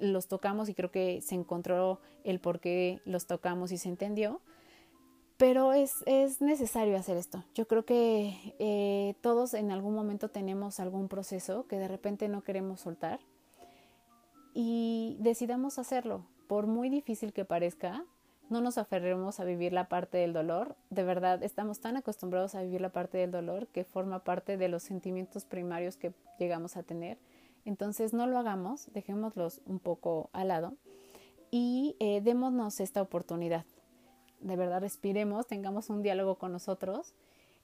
[0.00, 4.40] los tocamos y creo que se encontró el por qué los tocamos y se entendió.
[5.36, 7.44] Pero es, es necesario hacer esto.
[7.54, 12.42] Yo creo que eh, todos en algún momento tenemos algún proceso que de repente no
[12.42, 13.20] queremos soltar
[14.52, 16.26] y decidamos hacerlo.
[16.46, 18.04] Por muy difícil que parezca,
[18.50, 20.76] no nos aferremos a vivir la parte del dolor.
[20.90, 24.68] De verdad, estamos tan acostumbrados a vivir la parte del dolor que forma parte de
[24.68, 27.16] los sentimientos primarios que llegamos a tener
[27.64, 30.76] entonces no lo hagamos, dejémoslos un poco al lado
[31.50, 33.64] y eh, démonos esta oportunidad.
[34.40, 37.14] De verdad, respiremos, tengamos un diálogo con nosotros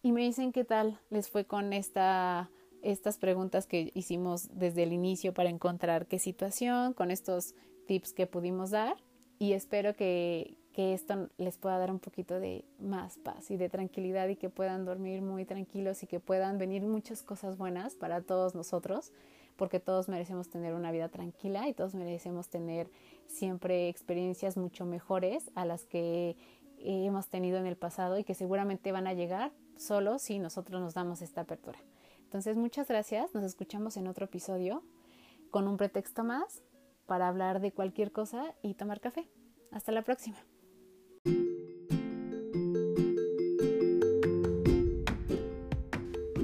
[0.03, 2.51] y me dicen qué tal les fue con esta,
[2.83, 7.55] estas preguntas que hicimos desde el inicio para encontrar qué situación, con estos
[7.87, 8.97] tips que pudimos dar
[9.39, 13.69] y espero que, que esto les pueda dar un poquito de más paz y de
[13.69, 18.21] tranquilidad y que puedan dormir muy tranquilos y que puedan venir muchas cosas buenas para
[18.21, 19.13] todos nosotros
[19.57, 22.91] porque todos merecemos tener una vida tranquila y todos merecemos tener
[23.27, 26.37] siempre experiencias mucho mejores a las que
[26.79, 30.95] hemos tenido en el pasado y que seguramente van a llegar solo si nosotros nos
[30.95, 31.79] damos esta apertura.
[32.25, 33.35] Entonces, muchas gracias.
[33.35, 34.83] Nos escuchamos en otro episodio
[35.51, 36.63] con un pretexto más
[37.07, 39.29] para hablar de cualquier cosa y tomar café.
[39.71, 40.37] Hasta la próxima.